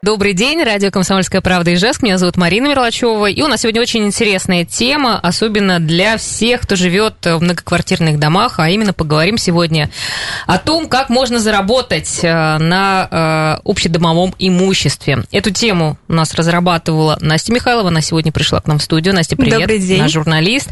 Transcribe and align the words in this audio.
Добрый 0.00 0.32
день, 0.32 0.62
радио 0.62 0.92
«Комсомольская 0.92 1.40
правда» 1.40 1.74
Ижевск. 1.74 2.04
Меня 2.04 2.18
зовут 2.18 2.36
Марина 2.36 2.68
Мерлачева. 2.68 3.28
И 3.28 3.42
у 3.42 3.48
нас 3.48 3.62
сегодня 3.62 3.82
очень 3.82 4.06
интересная 4.06 4.64
тема, 4.64 5.18
особенно 5.18 5.80
для 5.80 6.16
всех, 6.18 6.60
кто 6.60 6.76
живет 6.76 7.14
в 7.24 7.40
многоквартирных 7.40 8.20
домах. 8.20 8.60
А 8.60 8.70
именно 8.70 8.92
поговорим 8.92 9.38
сегодня 9.38 9.90
о 10.46 10.58
том, 10.58 10.88
как 10.88 11.08
можно 11.08 11.40
заработать 11.40 12.20
э, 12.22 12.58
на 12.58 13.08
э, 13.10 13.68
общедомовом 13.68 14.36
имуществе. 14.38 15.24
Эту 15.32 15.50
тему 15.50 15.98
у 16.06 16.12
нас 16.12 16.32
разрабатывала 16.32 17.18
Настя 17.20 17.52
Михайлова. 17.52 17.88
Она 17.88 18.00
сегодня 18.00 18.30
пришла 18.30 18.60
к 18.60 18.68
нам 18.68 18.78
в 18.78 18.84
студию. 18.84 19.16
Настя, 19.16 19.34
привет. 19.34 19.58
Добрый 19.58 19.80
день. 19.80 19.98
Наш 19.98 20.12
журналист. 20.12 20.68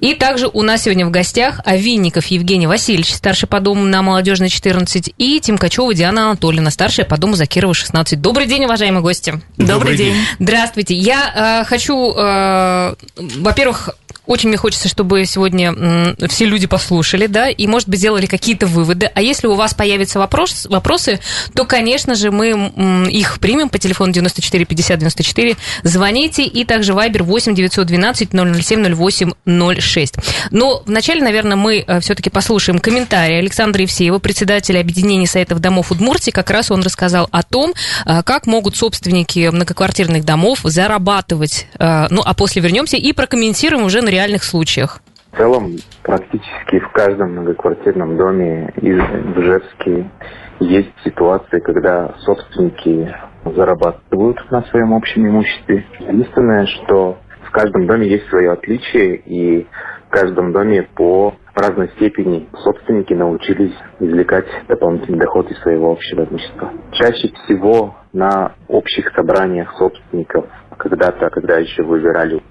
И 0.00 0.14
также 0.14 0.48
у 0.48 0.62
нас 0.62 0.84
сегодня 0.84 1.04
в 1.04 1.10
гостях 1.10 1.60
Овинников 1.66 2.24
Евгений 2.28 2.66
Васильевич, 2.66 3.12
старший 3.12 3.50
по 3.50 3.60
дому 3.60 3.84
на 3.84 4.00
Молодежной 4.00 4.48
14, 4.48 5.12
и 5.18 5.40
Тимкачева 5.40 5.92
Диана 5.92 6.30
Анатольевна, 6.30 6.70
старшая 6.70 7.04
по 7.04 7.18
дому 7.18 7.36
Закирова 7.36 7.74
16. 7.74 8.18
Добрый 8.18 8.46
день, 8.46 8.62
уважаемые 8.72 9.02
гости. 9.02 9.38
Добрый 9.58 9.98
день. 9.98 10.14
Здравствуйте. 10.38 10.94
Я 10.94 11.60
э, 11.62 11.68
хочу, 11.68 12.14
э, 12.16 12.94
во-первых, 13.16 13.90
очень 14.26 14.48
мне 14.48 14.58
хочется, 14.58 14.88
чтобы 14.88 15.24
сегодня 15.26 16.14
все 16.28 16.44
люди 16.44 16.66
послушали, 16.66 17.26
да, 17.26 17.48
и, 17.48 17.66
может 17.66 17.88
быть, 17.88 17.98
сделали 17.98 18.26
какие-то 18.26 18.66
выводы. 18.66 19.10
А 19.14 19.20
если 19.20 19.46
у 19.46 19.54
вас 19.54 19.74
появятся 19.74 20.18
вопрос, 20.18 20.66
вопросы, 20.68 21.20
то, 21.54 21.64
конечно 21.64 22.14
же, 22.14 22.30
мы 22.30 23.06
их 23.10 23.38
примем 23.40 23.68
по 23.68 23.78
телефону 23.78 24.12
94 24.12 24.64
50 24.64 24.98
94. 24.98 25.56
Звоните, 25.82 26.44
и 26.44 26.64
также 26.64 26.92
Viber 26.92 27.22
8 27.22 27.54
912 27.54 28.30
007 28.32 28.94
08 28.94 29.80
06. 29.80 30.14
Но 30.50 30.82
вначале, 30.86 31.22
наверное, 31.22 31.56
мы 31.56 31.84
все-таки 32.00 32.30
послушаем 32.30 32.78
комментарий 32.78 33.38
Александра 33.38 33.82
Евсеева, 33.82 34.18
председателя 34.18 34.80
объединения 34.80 35.26
сайтов 35.26 35.60
домов 35.60 35.90
Удмуртии. 35.90 36.30
Как 36.30 36.50
раз 36.50 36.70
он 36.70 36.82
рассказал 36.82 37.28
о 37.30 37.42
том, 37.42 37.72
э, 38.06 38.22
как 38.22 38.46
могут 38.46 38.76
собственники 38.76 39.48
многоквартирных 39.48 40.24
домов 40.24 40.60
зарабатывать. 40.64 41.66
Э, 41.78 42.06
Ну, 42.10 42.22
а 42.24 42.34
после 42.34 42.60
вернемся 42.62 42.96
и 42.96 43.12
прокомментируем 43.12 43.84
уже 43.84 44.02
на 44.02 44.08
реальных 44.12 44.44
случаях. 44.44 45.00
В 45.32 45.36
целом, 45.38 45.76
практически 46.02 46.78
в 46.78 46.92
каждом 46.92 47.32
многоквартирном 47.32 48.18
доме 48.18 48.72
из 48.76 48.98
Ижевске 49.36 50.10
есть 50.60 50.92
ситуации, 51.04 51.58
когда 51.60 52.14
собственники 52.18 53.14
зарабатывают 53.44 54.38
на 54.50 54.62
своем 54.64 54.94
общем 54.94 55.26
имуществе. 55.26 55.86
Единственное, 56.00 56.66
что 56.66 57.18
в 57.44 57.50
каждом 57.50 57.86
доме 57.86 58.08
есть 58.08 58.28
свое 58.28 58.52
отличие, 58.52 59.16
и 59.16 59.66
в 60.06 60.10
каждом 60.10 60.52
доме 60.52 60.82
по 60.94 61.34
разной 61.54 61.88
степени 61.96 62.48
собственники 62.62 63.12
научились 63.14 63.74
извлекать 64.00 64.46
дополнительный 64.68 65.18
доход 65.18 65.50
из 65.50 65.58
своего 65.60 65.92
общего 65.92 66.24
имущества. 66.24 66.70
Чаще 66.92 67.32
всего 67.44 67.96
на 68.12 68.52
общих 68.68 69.10
собраниях 69.14 69.74
собственников 69.78 70.46
когда-то, 70.78 71.30
когда 71.30 71.58
еще 71.58 71.82
выбирали 71.82 72.42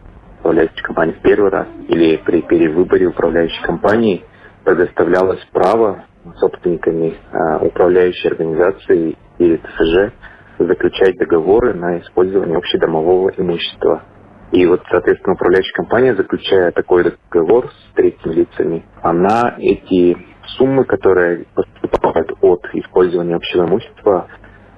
управляющей 0.41 0.81
компании 0.81 1.13
в 1.13 1.21
первый 1.21 1.51
раз 1.51 1.67
или 1.87 2.17
при 2.17 2.41
перевыборе 2.41 3.07
управляющей 3.07 3.61
компании 3.63 4.25
предоставлялось 4.63 5.39
право 5.51 6.05
собственниками 6.37 7.15
э, 7.31 7.65
управляющей 7.65 8.29
организации 8.29 9.17
или 9.37 9.57
ТСЖ 9.57 10.13
заключать 10.59 11.17
договоры 11.17 11.73
на 11.73 11.99
использование 11.99 12.57
общедомового 12.57 13.31
имущества. 13.37 14.03
И 14.51 14.65
вот, 14.65 14.81
соответственно, 14.89 15.33
управляющая 15.35 15.73
компания, 15.73 16.15
заключая 16.15 16.71
такой 16.71 17.03
договор 17.03 17.69
с 17.71 17.93
третьими 17.95 18.33
лицами, 18.33 18.85
она 19.01 19.55
эти 19.57 20.17
суммы, 20.57 20.83
которые 20.83 21.45
поступают 21.55 22.31
от 22.41 22.65
использования 22.73 23.35
общего 23.35 23.65
имущества, 23.65 24.27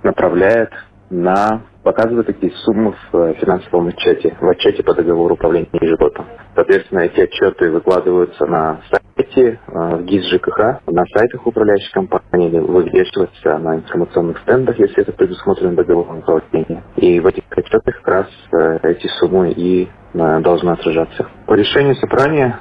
направляет 0.04 0.72
на 1.10 1.64
показывает 1.84 2.30
эти 2.30 2.52
суммы 2.64 2.94
в 3.12 3.18
э, 3.18 3.34
финансовом 3.36 3.88
отчете, 3.88 4.36
в 4.40 4.48
отчете 4.50 4.84
по 4.84 4.94
договору 4.94 5.36
управления 5.36 5.70
ежегодно. 5.74 6.26
Соответственно, 6.56 7.00
эти 7.00 7.22
отчеты 7.22 7.70
выкладываются 7.70 8.46
на 8.46 8.82
сайте 8.90 9.60
э, 9.68 9.96
в 9.98 10.06
ГИС 10.06 10.26
ЖКХ, 10.32 10.82
на 10.88 11.04
сайтах 11.14 11.46
управляющей 11.46 11.92
компании, 11.92 12.50
или 12.50 12.60
вывешиваются 12.60 13.58
на 13.60 13.76
информационных 13.76 14.40
стендах, 14.40 14.80
если 14.80 15.02
это 15.02 15.12
предусмотрено 15.12 15.76
договором 15.76 16.20
управления. 16.20 16.84
И 16.96 17.20
в 17.20 17.28
этих 17.28 17.44
отчетах 17.52 18.02
как 18.02 18.08
раз 18.08 18.28
э, 18.54 18.80
эти 18.84 19.08
суммы 19.20 19.52
и 19.52 19.90
должны 20.14 20.70
отражаться. 20.70 21.28
По 21.48 21.56
решению 21.56 21.96
собрания 21.96 22.60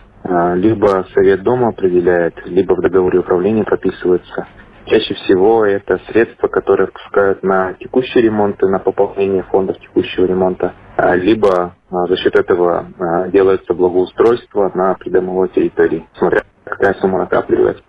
либо 0.54 1.04
совет 1.12 1.42
дома 1.42 1.68
определяет, 1.68 2.34
либо 2.46 2.72
в 2.72 2.80
договоре 2.80 3.18
управления 3.18 3.62
прописывается 3.62 4.46
Чаще 4.86 5.14
всего 5.14 5.64
это 5.64 6.00
средства, 6.08 6.48
которые 6.48 6.88
впускают 6.88 7.42
на 7.42 7.74
текущие 7.74 8.24
ремонты, 8.24 8.66
на 8.66 8.80
пополнение 8.80 9.44
фондов 9.44 9.78
текущего 9.78 10.24
ремонта, 10.26 10.74
а, 10.96 11.14
либо 11.14 11.76
а, 11.90 12.06
за 12.08 12.16
счет 12.16 12.34
этого 12.34 12.86
а, 12.98 13.28
делается 13.28 13.74
благоустройство 13.74 14.72
на 14.74 14.94
придомовой 14.94 15.48
территории. 15.50 16.06
Смотря 16.18 16.42
какая 16.64 16.94
сумма 16.94 17.18
накапливается, 17.18 17.82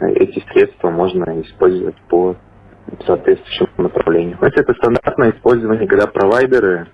эти 0.00 0.42
средства 0.52 0.90
можно 0.90 1.40
использовать 1.42 1.96
по 2.08 2.36
соответствующему 3.04 3.68
направлению. 3.76 4.38
Если 4.40 4.60
это 4.60 4.72
стандартное 4.74 5.32
использование, 5.32 5.88
когда 5.88 6.06
провайдеры 6.06 6.86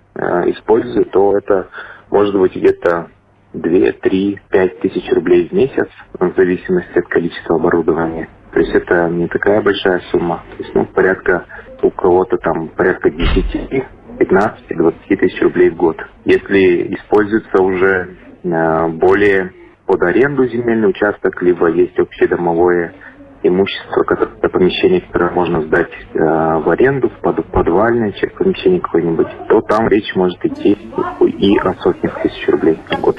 используют, 0.46 1.10
то 1.10 1.36
это 1.36 1.68
может 2.10 2.34
быть 2.34 2.56
где-то 2.56 3.08
2, 3.52 3.92
3, 4.02 4.40
5 4.50 4.80
тысяч 4.80 5.12
рублей 5.12 5.48
в 5.48 5.52
месяц, 5.52 5.88
в 6.18 6.32
зависимости 6.36 6.98
от 6.98 7.06
количества 7.08 7.56
оборудования. 7.56 8.28
То 8.56 8.60
есть 8.60 8.74
это 8.74 9.10
не 9.10 9.28
такая 9.28 9.60
большая 9.60 10.00
сумма. 10.10 10.42
То 10.56 10.62
есть, 10.62 10.74
ну, 10.74 10.86
порядка 10.86 11.44
у 11.82 11.90
кого-то 11.90 12.38
там 12.38 12.68
порядка 12.68 13.10
10, 13.10 13.84
15, 14.18 14.66
20 14.70 15.20
тысяч 15.20 15.42
рублей 15.42 15.68
в 15.68 15.76
год. 15.76 15.98
Если 16.24 16.94
используется 16.94 17.62
уже 17.62 18.16
э, 18.44 18.88
более 18.88 19.52
под 19.84 20.02
аренду 20.04 20.46
земельный 20.46 20.88
участок, 20.88 21.42
либо 21.42 21.66
есть 21.66 21.98
общедомовое 21.98 22.94
имущество, 23.42 24.04
которое, 24.04 24.48
помещение, 24.48 25.02
которое 25.02 25.32
можно 25.32 25.60
сдать 25.60 25.92
э, 26.14 26.18
в 26.18 26.70
аренду, 26.70 27.10
в 27.10 27.20
под, 27.20 27.44
подвальное 27.52 28.14
помещение 28.38 28.80
какое-нибудь, 28.80 29.28
то 29.50 29.60
там 29.60 29.86
речь 29.88 30.16
может 30.16 30.42
идти 30.46 30.78
и 31.20 31.58
о 31.58 31.74
сотнях 31.74 32.22
тысяч 32.22 32.48
рублей 32.48 32.78
в 32.90 33.00
год. 33.02 33.18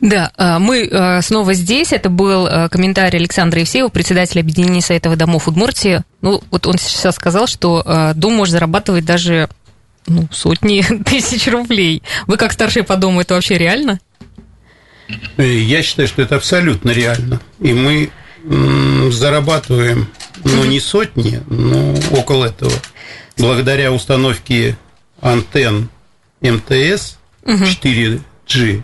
Да, 0.00 0.30
э, 0.36 0.58
мы 0.58 0.86
э, 0.86 1.22
снова 1.22 1.54
здесь. 1.54 1.92
Это 1.92 2.08
был 2.08 2.46
э, 2.46 2.68
комментарий 2.68 3.18
Александра 3.18 3.60
Евсеева, 3.60 3.88
председателя 3.88 4.40
объединения 4.40 4.80
Советов 4.80 5.16
домов 5.16 5.48
Удмуртии. 5.48 6.02
Ну, 6.22 6.42
вот 6.50 6.66
он 6.66 6.78
сейчас 6.78 7.16
сказал, 7.16 7.46
что 7.46 8.12
дом 8.14 8.34
может 8.34 8.52
зарабатывать 8.52 9.04
даже 9.04 9.48
ну, 10.06 10.28
сотни 10.30 10.82
тысяч 11.04 11.48
рублей. 11.48 12.02
Вы 12.26 12.36
как 12.36 12.52
старшие 12.52 12.84
по 12.84 12.96
дому, 12.96 13.20
это 13.20 13.34
вообще 13.34 13.58
реально? 13.58 14.00
Я 15.36 15.82
считаю, 15.82 16.06
что 16.06 16.22
это 16.22 16.36
абсолютно 16.36 16.90
реально. 16.90 17.40
И 17.60 17.72
мы 17.72 18.10
зарабатываем, 19.10 20.08
ну, 20.44 20.64
не 20.64 20.80
сотни, 20.80 21.40
но 21.48 21.94
около 22.12 22.46
этого. 22.46 22.72
Благодаря 23.36 23.92
установке 23.92 24.76
антенн 25.20 25.88
МТС 26.40 27.18
4G 27.44 28.82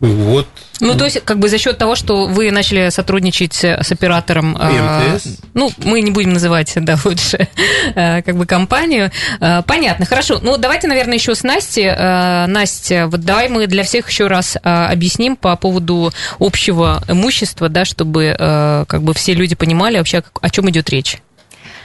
вот. 0.00 0.46
Ну, 0.80 0.96
то 0.96 1.04
есть, 1.04 1.24
как 1.24 1.40
бы 1.40 1.48
за 1.48 1.58
счет 1.58 1.76
того, 1.76 1.96
что 1.96 2.26
вы 2.26 2.52
начали 2.52 2.88
сотрудничать 2.90 3.64
с 3.64 3.90
оператором... 3.90 4.56
А, 4.56 5.10
МТС? 5.12 5.26
Э, 5.26 5.30
ну, 5.54 5.72
мы 5.78 6.02
не 6.02 6.12
будем 6.12 6.32
называть, 6.32 6.72
да, 6.76 6.96
лучше, 7.04 7.48
э, 7.96 8.22
как 8.22 8.36
бы 8.36 8.46
компанию. 8.46 9.10
Э, 9.40 9.62
понятно, 9.66 10.06
хорошо. 10.06 10.38
Ну, 10.40 10.56
давайте, 10.56 10.86
наверное, 10.86 11.14
еще 11.14 11.34
с 11.34 11.42
Настей. 11.42 11.88
Э, 11.88 12.46
Настя, 12.46 13.08
вот 13.08 13.22
давай 13.22 13.48
мы 13.48 13.66
для 13.66 13.82
всех 13.82 14.08
еще 14.08 14.28
раз 14.28 14.56
э, 14.56 14.60
объясним 14.62 15.34
по 15.34 15.56
поводу 15.56 16.12
общего 16.38 17.02
имущества, 17.08 17.68
да, 17.68 17.84
чтобы 17.84 18.36
э, 18.38 18.84
как 18.86 19.02
бы 19.02 19.14
все 19.14 19.34
люди 19.34 19.56
понимали 19.56 19.98
вообще, 19.98 20.22
о 20.40 20.50
чем 20.50 20.70
идет 20.70 20.88
речь. 20.90 21.18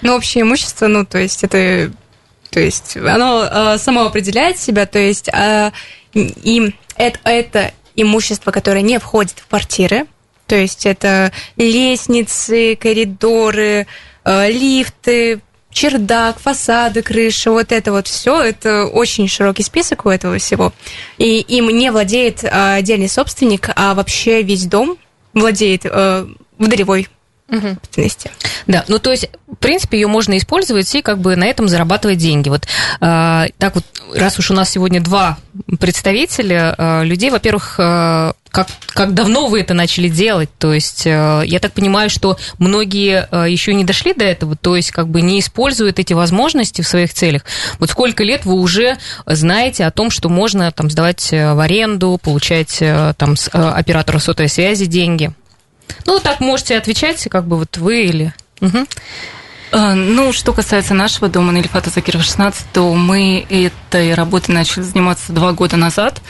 Ну, 0.03 0.15
общее 0.15 0.43
имущество, 0.43 0.87
ну, 0.87 1.03
то 1.03 1.17
есть 1.17 1.43
это... 1.43 1.91
То 2.51 2.59
есть 2.59 2.95
оно 2.95 3.49
э, 3.51 3.77
само 3.79 4.05
определяет 4.05 4.59
себя, 4.59 4.85
то 4.85 4.99
есть 4.99 5.29
э, 5.29 5.71
и 6.13 6.75
это, 6.95 7.19
это 7.23 7.73
имущество, 7.95 8.51
которое 8.51 8.81
не 8.81 8.99
входит 8.99 9.39
в 9.39 9.47
квартиры. 9.47 10.05
То 10.47 10.55
есть 10.55 10.85
это 10.85 11.31
лестницы, 11.55 12.75
коридоры, 12.75 13.87
э, 14.25 14.51
лифты, 14.51 15.41
чердак, 15.73 16.39
фасады, 16.39 17.01
крыша, 17.01 17.51
вот 17.51 17.71
это 17.71 17.91
вот 17.91 18.07
все, 18.07 18.41
это 18.41 18.85
очень 18.85 19.27
широкий 19.27 19.63
список 19.63 20.05
у 20.05 20.09
этого 20.09 20.37
всего. 20.37 20.71
И 21.17 21.39
им 21.39 21.69
не 21.69 21.91
владеет 21.91 22.43
э, 22.43 22.75
отдельный 22.75 23.09
собственник, 23.09 23.69
а 23.75 23.93
вообще 23.93 24.43
весь 24.43 24.65
дом 24.65 24.97
владеет 25.33 25.85
э, 25.85 26.27
в 26.57 26.67
долевой 26.67 27.07
собственности. 27.49 28.31
Да, 28.67 28.85
ну 28.87 28.99
то 28.99 29.11
есть, 29.11 29.29
принципе, 29.63 29.99
ее 29.99 30.07
можно 30.07 30.37
использовать 30.37 30.93
и 30.93 31.01
как 31.01 31.19
бы 31.19 31.35
на 31.35 31.45
этом 31.45 31.67
зарабатывать 31.67 32.17
деньги. 32.17 32.49
Вот 32.49 32.65
э, 32.65 33.47
так 33.57 33.75
вот, 33.75 33.85
раз 34.13 34.37
уж 34.37 34.51
у 34.51 34.53
нас 34.53 34.69
сегодня 34.69 35.01
два 35.01 35.37
представителя 35.79 36.75
э, 36.77 37.03
людей, 37.05 37.31
во-первых, 37.31 37.75
э, 37.79 38.33
как, 38.51 38.67
как 38.87 39.15
давно 39.15 39.47
вы 39.47 39.61
это 39.61 39.73
начали 39.73 40.07
делать? 40.09 40.49
То 40.59 40.73
есть, 40.73 41.07
э, 41.07 41.43
я 41.45 41.59
так 41.59 41.73
понимаю, 41.73 42.11
что 42.11 42.37
многие 42.59 43.27
э, 43.31 43.49
еще 43.49 43.73
не 43.73 43.83
дошли 43.83 44.13
до 44.13 44.25
этого, 44.25 44.55
то 44.55 44.75
есть, 44.75 44.91
как 44.91 45.07
бы 45.07 45.21
не 45.21 45.39
используют 45.39 45.97
эти 45.97 46.13
возможности 46.13 46.81
в 46.81 46.87
своих 46.87 47.13
целях. 47.13 47.43
Вот 47.79 47.89
сколько 47.89 48.23
лет 48.23 48.45
вы 48.45 48.53
уже 48.53 48.97
знаете 49.25 49.85
о 49.85 49.91
том, 49.91 50.11
что 50.11 50.29
можно 50.29 50.71
там 50.71 50.91
сдавать 50.91 51.31
в 51.31 51.59
аренду, 51.59 52.19
получать 52.21 52.77
э, 52.81 53.13
там 53.17 53.35
с 53.35 53.47
э, 53.47 53.57
оператора 53.57 54.19
сотовой 54.19 54.49
связи 54.49 54.85
деньги? 54.85 55.31
Ну, 56.05 56.19
так 56.19 56.39
можете 56.39 56.77
отвечать, 56.77 57.27
как 57.31 57.47
бы 57.47 57.57
вот 57.57 57.77
вы 57.77 58.03
или... 58.05 58.33
Угу. 58.61 58.85
Ну, 59.73 60.33
что 60.33 60.53
касается 60.53 60.93
нашего 60.93 61.29
дома 61.29 61.51
на 61.51 61.57
Ильфата 61.57 61.89
Закирова 61.89 62.23
16, 62.23 62.67
то 62.73 62.93
мы 62.93 63.43
этой 63.49 64.13
работой 64.13 64.51
начали 64.51 64.83
заниматься 64.83 65.33
два 65.33 65.51
года 65.51 65.77
назад. 65.77 66.21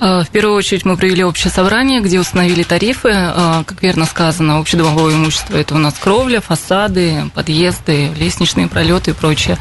А, 0.00 0.24
в 0.24 0.28
первую 0.30 0.56
очередь 0.56 0.84
мы 0.84 0.96
провели 0.96 1.22
общее 1.22 1.52
собрание, 1.52 2.00
где 2.00 2.18
установили 2.18 2.64
тарифы. 2.64 3.10
А, 3.12 3.62
как 3.64 3.82
верно 3.82 4.04
сказано, 4.04 4.58
общедомовое 4.58 5.14
имущество– 5.14 5.56
это 5.58 5.76
у 5.76 5.78
нас 5.78 5.94
кровля, 5.94 6.40
фасады, 6.40 7.30
подъезды, 7.34 8.10
лестничные 8.16 8.66
пролеты 8.66 9.12
и 9.12 9.14
прочее. 9.14 9.58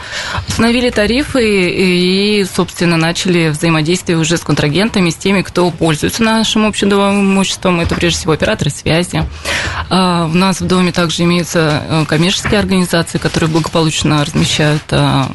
Установили 0.48 0.89
тарифы 0.89 1.69
и, 1.69 2.44
собственно, 2.45 2.98
начали 2.98 3.50
взаимодействие 3.50 4.18
уже 4.18 4.38
с 4.38 4.42
контрагентами, 4.42 5.12
с 5.12 5.16
теми, 5.16 5.44
кто 5.44 5.69
пользуется 5.69 6.24
нашим 6.24 6.66
общедомовым 6.66 7.22
имуществом. 7.22 7.81
Это, 7.81 7.94
прежде 7.94 8.18
всего, 8.18 8.34
операторы 8.34 8.72
связи. 8.72 9.24
А, 9.89 10.25
у 10.25 10.36
нас 10.36 10.60
в 10.60 10.66
доме 10.66 10.92
также 10.92 11.24
имеются 11.24 11.84
э, 11.88 12.06
коммерческие 12.07 12.60
организации, 12.60 13.19
которые 13.27 13.50
благополучно 13.50 14.24
размещают 14.24 14.83
а, 14.91 15.29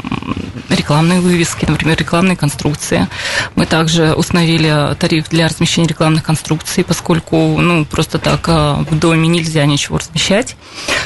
рекламные 0.71 1.21
вывески, 1.21 1.67
например, 1.67 1.99
рекламные 1.99 2.39
конструкции. 2.39 3.07
Мы 3.55 3.67
также 3.67 4.15
установили 4.15 4.95
тариф 4.99 5.29
для 5.29 5.47
размещения 5.47 5.89
рекламных 5.89 6.23
конструкций, 6.23 6.85
поскольку 6.85 7.59
ну, 7.59 7.85
просто 7.85 8.19
так 8.19 8.49
а, 8.49 8.77
в 8.89 8.99
доме 8.99 9.29
нельзя 9.29 9.67
ничего 9.67 9.99
размещать. 9.99 10.57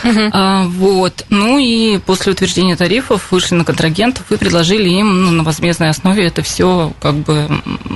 Угу. 0.04 0.30
А, 0.32 0.62
вот. 0.62 1.26
Ну 1.28 1.58
и 1.58 1.98
после 1.98 2.30
утверждения 2.30 2.76
тарифов 2.76 3.32
вышли 3.32 3.56
на 3.56 3.64
контрагентов 3.64 4.30
и 4.30 4.36
предложили 4.36 4.88
им 4.88 5.24
ну, 5.24 5.32
на 5.32 5.42
возмездной 5.42 5.90
основе 5.90 6.24
это 6.24 6.42
все 6.42 6.92
как 7.00 7.16
бы 7.16 7.48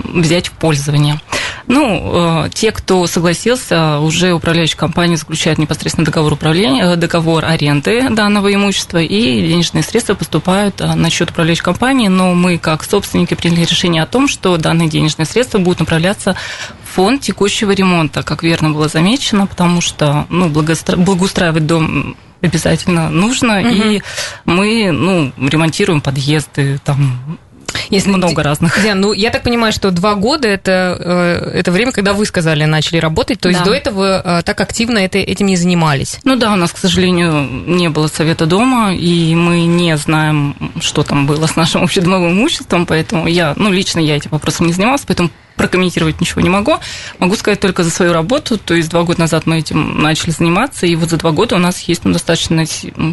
взять 0.05 0.49
в 0.49 0.53
пользование. 0.53 1.21
Ну, 1.67 2.45
э, 2.47 2.51
те, 2.53 2.73
кто 2.73 3.07
согласился, 3.07 3.99
уже 3.99 4.33
управляющая 4.33 4.77
компания 4.77 5.17
заключает 5.17 5.59
непосредственно 5.59 6.05
договор 6.05 6.33
управления, 6.33 6.85
э, 6.85 6.97
договор 6.97 7.45
аренды 7.45 8.09
данного 8.11 8.53
имущества, 8.53 8.99
и 8.99 9.49
денежные 9.49 9.83
средства 9.83 10.15
поступают 10.15 10.81
э, 10.81 10.95
на 10.95 11.11
счет 11.11 11.31
управляющей 11.31 11.63
компании, 11.63 12.09
но 12.09 12.35
мы, 12.35 12.59
как 12.59 12.85
собственники, 12.85 13.35
приняли 13.35 13.65
решение 13.65 14.03
о 14.03 14.07
том, 14.07 14.29
что 14.29 14.57
данные 14.57 14.89
денежные 14.89 15.27
средства 15.27 15.59
будут 15.59 15.81
направляться 15.81 16.37
в 16.85 16.95
фонд 16.95 17.23
текущего 17.23 17.71
ремонта, 17.73 18.23
как 18.23 18.43
верно 18.43 18.71
было 18.71 18.89
замечено, 18.89 19.47
потому 19.47 19.81
что 19.81 20.27
ну, 20.29 20.49
благоустраивать 20.49 21.67
дом 21.67 22.17
обязательно 22.43 23.11
нужно, 23.11 23.61
угу. 23.61 23.69
и 23.69 24.03
мы 24.45 24.91
ну, 24.93 25.33
ремонтируем 25.49 26.01
подъезды, 26.01 26.81
там 26.85 27.39
есть 27.91 28.07
много 28.07 28.43
разных. 28.43 28.81
Диан, 28.83 29.01
ну 29.01 29.13
я 29.13 29.31
так 29.31 29.43
понимаю, 29.43 29.73
что 29.73 29.91
два 29.91 30.15
года 30.15 30.49
это, 30.49 30.97
э, 30.99 31.59
это 31.59 31.71
время, 31.73 31.93
когда 31.93 32.13
вы 32.13 32.27
сказали, 32.27 32.65
начали 32.65 32.99
работать, 32.99 33.41
то 33.41 33.49
есть 33.49 33.61
да. 33.61 33.67
до 33.67 33.75
этого 33.75 34.23
э, 34.25 34.43
так 34.43 34.61
активно 34.61 34.99
это, 34.99 35.19
этим 35.19 35.47
не 35.47 35.57
занимались. 35.57 36.19
Ну 36.25 36.37
да, 36.37 36.53
у 36.53 36.57
нас, 36.57 36.73
к 36.73 36.79
сожалению, 36.79 37.49
не 37.67 37.89
было 37.89 38.09
совета 38.09 38.47
дома, 38.47 38.95
и 38.95 39.35
мы 39.35 39.67
не 39.67 39.97
знаем, 39.97 40.55
что 40.81 41.03
там 41.03 41.27
было 41.27 41.47
с 41.47 41.57
нашим 41.57 41.83
общедомовым 41.83 42.33
имуществом, 42.33 42.87
поэтому 42.87 43.27
я, 43.27 43.55
ну 43.57 43.71
лично 43.71 44.01
я 44.01 44.17
этим 44.17 44.31
вопросом 44.31 44.67
не 44.67 44.73
занималась, 44.73 45.03
поэтому 45.07 45.31
прокомментировать 45.61 46.23
ничего 46.23 46.41
не 46.41 46.49
могу. 46.49 46.79
Могу 47.19 47.37
сказать 47.37 47.61
только 47.61 47.85
за 47.85 47.91
свою 47.91 48.15
работу. 48.15 48.57
То 48.57 48.73
есть 48.73 48.89
два 48.89 49.03
года 49.03 49.21
назад 49.21 49.45
мы 49.45 49.59
этим 49.59 50.01
начали 50.01 50.31
заниматься, 50.31 50.87
и 50.87 50.97
вот 50.97 51.11
за 51.11 51.19
два 51.19 51.33
года 51.33 51.57
у 51.57 51.59
нас 51.59 51.81
есть 51.81 52.07
ну, 52.07 52.15
достаточно 52.15 52.65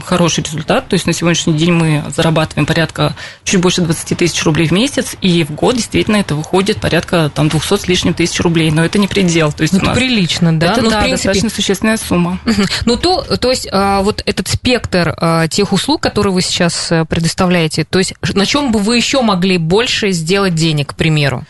хороший 0.05 0.45
результат. 0.45 0.87
То 0.87 0.93
есть 0.93 1.05
на 1.07 1.11
сегодняшний 1.11 1.55
день 1.55 1.73
мы 1.73 2.05
зарабатываем 2.15 2.65
порядка 2.65 3.17
чуть 3.43 3.59
больше 3.59 3.81
20 3.81 4.17
тысяч 4.17 4.41
рублей 4.45 4.69
в 4.69 4.71
месяц, 4.71 5.17
и 5.19 5.43
в 5.43 5.51
год 5.51 5.75
действительно 5.75 6.15
это 6.15 6.35
выходит 6.35 6.79
порядка 6.79 7.29
там 7.35 7.49
200 7.49 7.79
с 7.79 7.87
лишним 7.89 8.13
тысяч 8.13 8.39
рублей. 8.39 8.71
Но 8.71 8.85
это 8.85 8.97
не 8.97 9.09
предел. 9.09 9.51
То 9.51 9.63
есть 9.63 9.73
ну, 9.73 9.79
это 9.79 9.91
прилично, 9.91 10.57
да? 10.57 10.71
Это, 10.71 10.83
ну, 10.83 10.89
да, 10.89 10.99
в 10.99 11.03
принципе... 11.03 11.27
достаточно 11.27 11.49
существенная 11.49 11.97
сумма. 11.97 12.39
Ну, 12.85 12.95
то, 12.95 13.23
то 13.23 13.49
есть 13.49 13.67
а, 13.73 14.01
вот 14.03 14.23
этот 14.25 14.47
спектр 14.47 15.13
а, 15.17 15.49
тех 15.49 15.73
услуг, 15.73 16.01
которые 16.01 16.31
вы 16.31 16.41
сейчас 16.41 16.91
э, 16.91 17.03
предоставляете, 17.03 17.83
то 17.83 17.99
есть 17.99 18.13
на 18.21 18.45
чем 18.45 18.71
бы 18.71 18.79
вы 18.79 18.95
еще 18.95 19.21
могли 19.21 19.57
больше 19.57 20.11
сделать 20.11 20.55
денег, 20.55 20.91
к 20.91 20.95
примеру? 20.95 21.43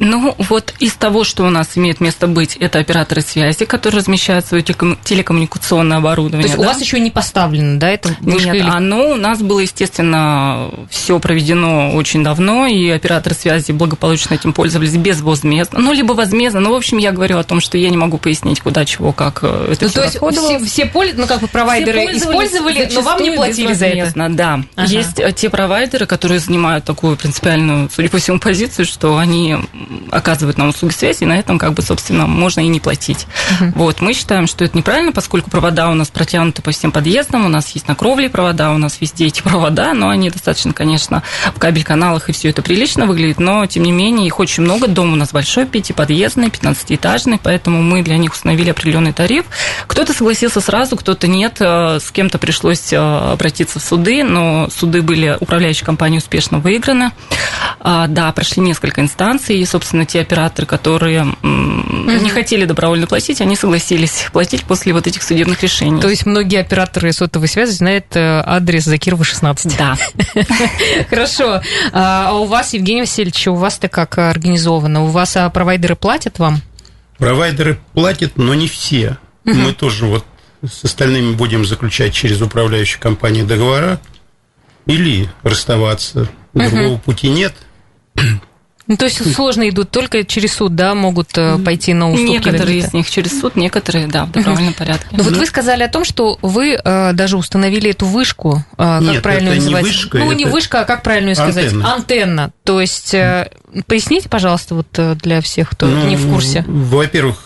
Ну, 0.00 0.34
вот 0.38 0.74
из 0.78 0.94
того, 0.94 1.24
что 1.24 1.44
у 1.44 1.50
нас 1.50 1.76
имеет 1.76 2.00
место 2.00 2.26
быть, 2.26 2.56
это 2.56 2.78
операторы 2.78 3.20
связи, 3.20 3.64
которые 3.64 3.98
размещают 3.98 4.46
свое 4.46 4.62
телекоммуникационное 4.62 5.98
оборудование. 5.98 6.42
То 6.42 6.48
есть 6.48 6.56
да? 6.56 6.62
у 6.62 6.66
вас 6.66 6.80
еще 6.80 7.00
не 7.00 7.10
поставлено, 7.10 7.78
да, 7.78 7.90
это? 7.90 8.16
Нет, 8.20 8.54
или... 8.54 8.60
оно 8.60 9.10
у 9.10 9.16
нас 9.16 9.42
было, 9.42 9.60
естественно, 9.60 10.70
все 10.90 11.18
проведено 11.18 11.94
очень 11.94 12.22
давно, 12.22 12.66
и 12.66 12.88
операторы 12.88 13.34
связи 13.34 13.72
благополучно 13.72 14.34
этим 14.34 14.52
пользовались 14.52 14.96
безвозмездно. 14.96 15.80
Ну, 15.80 15.92
либо 15.92 16.12
возмездно. 16.12 16.60
Ну, 16.60 16.72
в 16.72 16.76
общем, 16.76 16.98
я 16.98 17.12
говорю 17.12 17.38
о 17.38 17.42
том, 17.42 17.60
что 17.60 17.76
я 17.76 17.90
не 17.90 17.96
могу 17.96 18.18
пояснить, 18.18 18.60
куда, 18.60 18.84
чего, 18.84 19.12
как 19.12 19.40
э, 19.42 19.72
это 19.72 19.84
ну, 19.84 19.90
все 19.90 20.18
То 20.18 20.28
есть 20.28 20.38
все, 20.38 20.58
все 20.64 20.86
поли... 20.86 21.12
ну, 21.14 21.26
как 21.26 21.40
бы 21.40 21.48
провайдеры 21.48 22.04
использовали, 22.16 22.88
но 22.92 23.00
вам 23.00 23.22
не 23.22 23.32
платили 23.32 23.72
за 23.72 23.86
это? 23.86 24.28
Да. 24.28 24.60
Ага. 24.76 24.88
Есть 24.88 25.18
э, 25.18 25.32
те 25.32 25.50
провайдеры, 25.50 26.06
которые 26.06 26.38
занимают 26.38 26.84
такую 26.84 27.16
принципиальную, 27.16 27.90
судя 27.92 28.08
по 28.08 28.18
всему, 28.18 28.38
позицию, 28.38 28.86
что 28.86 29.16
они 29.18 29.56
оказывают 30.10 30.58
нам 30.58 30.68
услуги 30.68 30.92
связи, 30.92 31.22
и 31.22 31.26
на 31.26 31.38
этом, 31.38 31.58
как 31.58 31.74
бы, 31.74 31.82
собственно, 31.82 32.26
можно 32.26 32.60
и 32.60 32.68
не 32.68 32.80
платить. 32.80 33.26
Uh-huh. 33.60 33.72
Вот, 33.74 34.00
мы 34.00 34.12
считаем, 34.12 34.46
что 34.46 34.64
это 34.64 34.76
неправильно, 34.76 35.12
поскольку 35.12 35.50
провода 35.50 35.88
у 35.90 35.94
нас 35.94 36.08
протянуты 36.08 36.62
по 36.62 36.70
всем 36.70 36.92
подъездам, 36.92 37.46
у 37.46 37.48
нас 37.48 37.68
есть 37.70 37.88
на 37.88 37.94
кровле 37.94 38.28
провода, 38.28 38.72
у 38.72 38.78
нас 38.78 39.00
везде 39.00 39.26
эти 39.26 39.42
провода, 39.42 39.94
но 39.94 40.08
они 40.08 40.30
достаточно, 40.30 40.72
конечно, 40.72 41.22
в 41.54 41.58
кабель-каналах, 41.58 42.28
и 42.28 42.32
все 42.32 42.50
это 42.50 42.62
прилично 42.62 43.06
выглядит, 43.06 43.40
но, 43.40 43.66
тем 43.66 43.82
не 43.82 43.92
менее, 43.92 44.26
их 44.26 44.38
очень 44.38 44.62
много, 44.62 44.86
дом 44.88 45.12
у 45.12 45.16
нас 45.16 45.32
большой, 45.32 45.66
пятиподъездный, 45.66 46.48
15-этажный, 46.48 47.40
поэтому 47.42 47.82
мы 47.82 48.02
для 48.02 48.16
них 48.16 48.32
установили 48.32 48.70
определенный 48.70 49.12
тариф. 49.12 49.44
Кто-то 49.86 50.12
согласился 50.12 50.60
сразу, 50.60 50.96
кто-то 50.96 51.26
нет, 51.26 51.56
э, 51.60 51.98
с 52.00 52.10
кем-то 52.10 52.38
пришлось 52.38 52.92
э, 52.92 52.96
обратиться 52.96 53.78
в 53.78 53.82
суды, 53.82 54.24
но 54.24 54.68
суды 54.70 55.02
были 55.02 55.36
управляющей 55.40 55.84
компанией 55.84 56.18
успешно 56.18 56.58
выиграны. 56.58 57.12
А, 57.80 58.06
да, 58.06 58.30
прошли 58.32 58.62
несколько 58.62 59.00
инстанций, 59.00 59.58
и, 59.58 59.64
собственно, 59.64 59.77
те 60.06 60.20
операторы, 60.20 60.66
которые 60.66 61.34
mm-hmm. 61.42 62.22
не 62.22 62.30
хотели 62.30 62.64
добровольно 62.64 63.06
платить, 63.06 63.40
они 63.40 63.56
согласились 63.56 64.26
платить 64.32 64.64
после 64.64 64.92
вот 64.92 65.06
этих 65.06 65.22
судебных 65.22 65.62
решений. 65.62 66.00
То 66.00 66.08
есть 66.08 66.26
многие 66.26 66.60
операторы 66.60 67.12
сотовой 67.12 67.48
связи 67.48 67.72
знают 67.72 68.06
э, 68.14 68.42
адрес 68.44 68.84
Закирова 68.84 69.24
16. 69.24 69.76
Да. 69.76 69.96
Хорошо. 71.10 71.60
А, 71.92 72.28
а 72.30 72.32
у 72.34 72.44
вас, 72.44 72.74
Евгений 72.74 73.02
Васильевич, 73.02 73.46
у 73.48 73.54
вас-то 73.54 73.88
как 73.88 74.18
организовано? 74.18 75.04
У 75.04 75.06
вас 75.06 75.36
а, 75.36 75.48
провайдеры 75.50 75.96
платят 75.96 76.38
вам? 76.38 76.62
Провайдеры 77.18 77.78
платят, 77.94 78.36
но 78.36 78.54
не 78.54 78.68
все. 78.68 79.18
Мы 79.44 79.72
тоже 79.72 80.06
вот 80.06 80.24
с 80.66 80.84
остальными 80.84 81.34
будем 81.34 81.64
заключать 81.64 82.12
через 82.12 82.40
управляющую 82.40 83.00
компанию 83.00 83.46
договора 83.46 84.00
или 84.86 85.28
расставаться. 85.42 86.28
Другого 86.54 86.98
пути 86.98 87.28
нет– 87.28 87.54
ну, 88.88 88.96
то 88.96 89.04
есть 89.04 89.34
сложно 89.34 89.68
идут 89.68 89.90
только 89.90 90.24
через 90.24 90.54
суд, 90.54 90.74
да, 90.74 90.94
могут 90.94 91.36
э, 91.36 91.58
пойти 91.58 91.92
на 91.92 92.10
уступки? 92.10 92.30
Некоторые 92.30 92.78
из 92.78 92.94
них 92.94 93.10
через 93.10 93.38
суд, 93.38 93.54
некоторые, 93.54 94.06
да, 94.06 94.24
в 94.24 94.32
добровольном 94.32 94.72
порядке. 94.72 95.06
Но 95.10 95.24
вот 95.24 95.36
вы 95.36 95.44
сказали 95.44 95.82
о 95.82 95.88
том, 95.88 96.06
что 96.06 96.38
вы 96.40 96.80
э, 96.82 97.12
даже 97.12 97.36
установили 97.36 97.90
эту 97.90 98.06
вышку, 98.06 98.64
э, 98.72 98.76
как 98.78 99.02
Нет, 99.02 99.22
правильно 99.22 99.48
это 99.50 99.56
называть? 99.56 99.84
Не 99.84 99.90
вышка, 99.90 100.18
ну, 100.18 100.32
не 100.32 100.44
вышка, 100.46 100.80
а 100.80 100.84
как 100.86 101.02
правильно 101.02 101.28
ее 101.28 101.34
сказать? 101.34 101.66
Антенна. 101.66 101.94
Антенна. 101.94 102.52
То 102.64 102.80
есть, 102.80 103.14
поясните, 103.86 104.30
пожалуйста, 104.30 104.74
вот 104.74 105.18
для 105.18 105.42
всех, 105.42 105.68
кто 105.68 105.84
ну, 105.84 106.08
не 106.08 106.16
в 106.16 106.32
курсе. 106.32 106.64
Во-первых, 106.66 107.44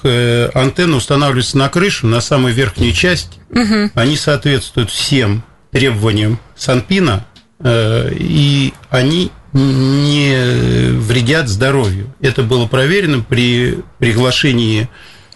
антенна 0.54 0.96
устанавливается 0.96 1.58
на 1.58 1.68
крышу, 1.68 2.06
на 2.06 2.20
самую 2.20 2.54
верхнюю 2.54 2.92
часть. 2.92 3.40
Угу. 3.50 3.90
Они 3.94 4.16
соответствуют 4.16 4.90
всем 4.90 5.42
требованиям 5.72 6.38
Санпина, 6.56 7.26
и 7.64 8.72
они 8.90 9.32
не 9.52 10.92
вредят 10.99 11.49
здоровью. 11.49 12.12
Это 12.21 12.42
было 12.42 12.66
проверено 12.66 13.21
при 13.21 13.78
приглашении 13.99 14.88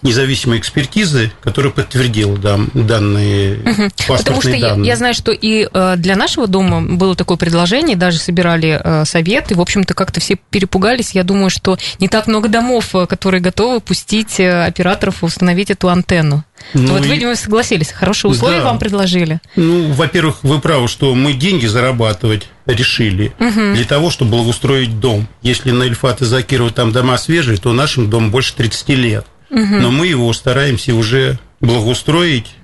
независимой 0.06 0.58
экспертизы, 0.58 1.32
которая 1.42 1.72
подтвердила 1.72 2.38
да, 2.38 2.58
данные 2.74 3.58
угу. 3.58 3.90
Потому 4.08 4.40
что 4.40 4.50
данные. 4.50 4.86
Я, 4.86 4.92
я 4.92 4.96
знаю, 4.96 5.14
что 5.14 5.32
и 5.32 5.68
э, 5.72 5.94
для 5.96 6.16
нашего 6.16 6.46
дома 6.46 6.80
было 6.80 7.14
такое 7.14 7.36
предложение, 7.36 7.96
даже 7.96 8.18
собирали 8.18 8.80
э, 8.82 9.04
советы, 9.04 9.54
в 9.54 9.60
общем-то 9.60 9.94
как-то 9.94 10.20
все 10.20 10.36
перепугались. 10.50 11.12
Я 11.12 11.24
думаю, 11.24 11.50
что 11.50 11.78
не 11.98 12.08
так 12.08 12.26
много 12.26 12.48
домов, 12.48 12.94
э, 12.94 13.06
которые 13.06 13.40
готовы 13.40 13.80
пустить 13.80 14.40
операторов 14.40 15.22
и 15.22 15.26
установить 15.26 15.70
эту 15.70 15.88
антенну. 15.88 16.44
Ну, 16.74 16.94
вот, 16.94 17.04
и... 17.04 17.08
видимо, 17.08 17.34
согласились. 17.36 17.92
Хорошие 17.92 18.30
условия 18.30 18.58
да. 18.58 18.64
вам 18.64 18.78
предложили. 18.78 19.40
Ну, 19.56 19.92
во-первых, 19.92 20.38
вы 20.42 20.60
правы, 20.60 20.88
что 20.88 21.14
мы 21.14 21.32
деньги 21.34 21.66
зарабатывать 21.66 22.48
решили 22.66 23.32
угу. 23.38 23.74
для 23.74 23.84
того, 23.84 24.10
чтобы 24.10 24.32
благоустроить 24.32 24.98
дом. 24.98 25.28
Если 25.42 25.70
на 25.70 25.84
Ильфат 25.84 26.22
и 26.22 26.24
Закирова 26.24 26.70
там 26.70 26.92
дома 26.92 27.18
свежие, 27.18 27.58
то 27.58 27.72
нашим 27.72 28.10
дом 28.10 28.30
больше 28.30 28.54
30 28.56 28.88
лет. 28.90 29.26
Угу. 29.50 29.60
Но 29.60 29.90
мы 29.90 30.06
его 30.06 30.32
стараемся 30.32 30.94
уже 30.94 31.38
благоустроить. 31.60 32.54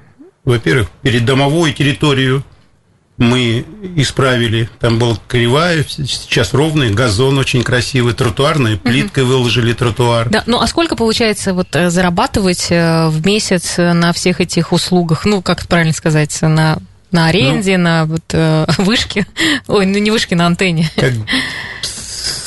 Во-первых, 0.45 0.89
перед 1.03 1.25
домовой 1.25 1.73
территорию 1.73 2.45
мы 3.19 3.65
исправили. 3.97 4.69
Там 4.81 4.99
был 4.99 5.19
кривая, 5.29 5.85
сейчас 5.89 6.55
ровный, 6.55 6.91
газон 6.91 7.39
очень 7.39 7.63
красивый, 7.63 8.15
тротуарный, 8.15 8.77
плиткой 8.77 9.25
угу. 9.25 9.33
выложили 9.33 9.73
тротуар. 9.73 10.29
Да, 10.29 10.43
ну 10.47 10.61
а 10.61 10.67
сколько 10.67 10.97
получается 10.97 11.55
вот 11.55 11.75
э, 11.77 11.91
зарабатывать 11.91 12.67
э, 12.71 13.09
в 13.09 13.25
месяц 13.25 13.77
на 13.79 14.13
всех 14.13 14.41
этих 14.41 14.73
услугах? 14.73 15.25
Ну, 15.25 15.43
как 15.43 15.67
правильно 15.67 15.93
сказать, 15.93 16.37
на 16.43 16.79
на 17.13 17.27
аренде, 17.27 17.77
ну, 17.77 17.85
на 17.85 18.05
вот, 18.07 18.23
э, 18.33 18.65
вышке, 18.79 19.27
ой, 19.69 19.87
ну 19.87 19.99
не 19.99 20.11
вышке, 20.11 20.35
на 20.35 20.47
антенне. 20.47 20.91
Как 20.97 21.13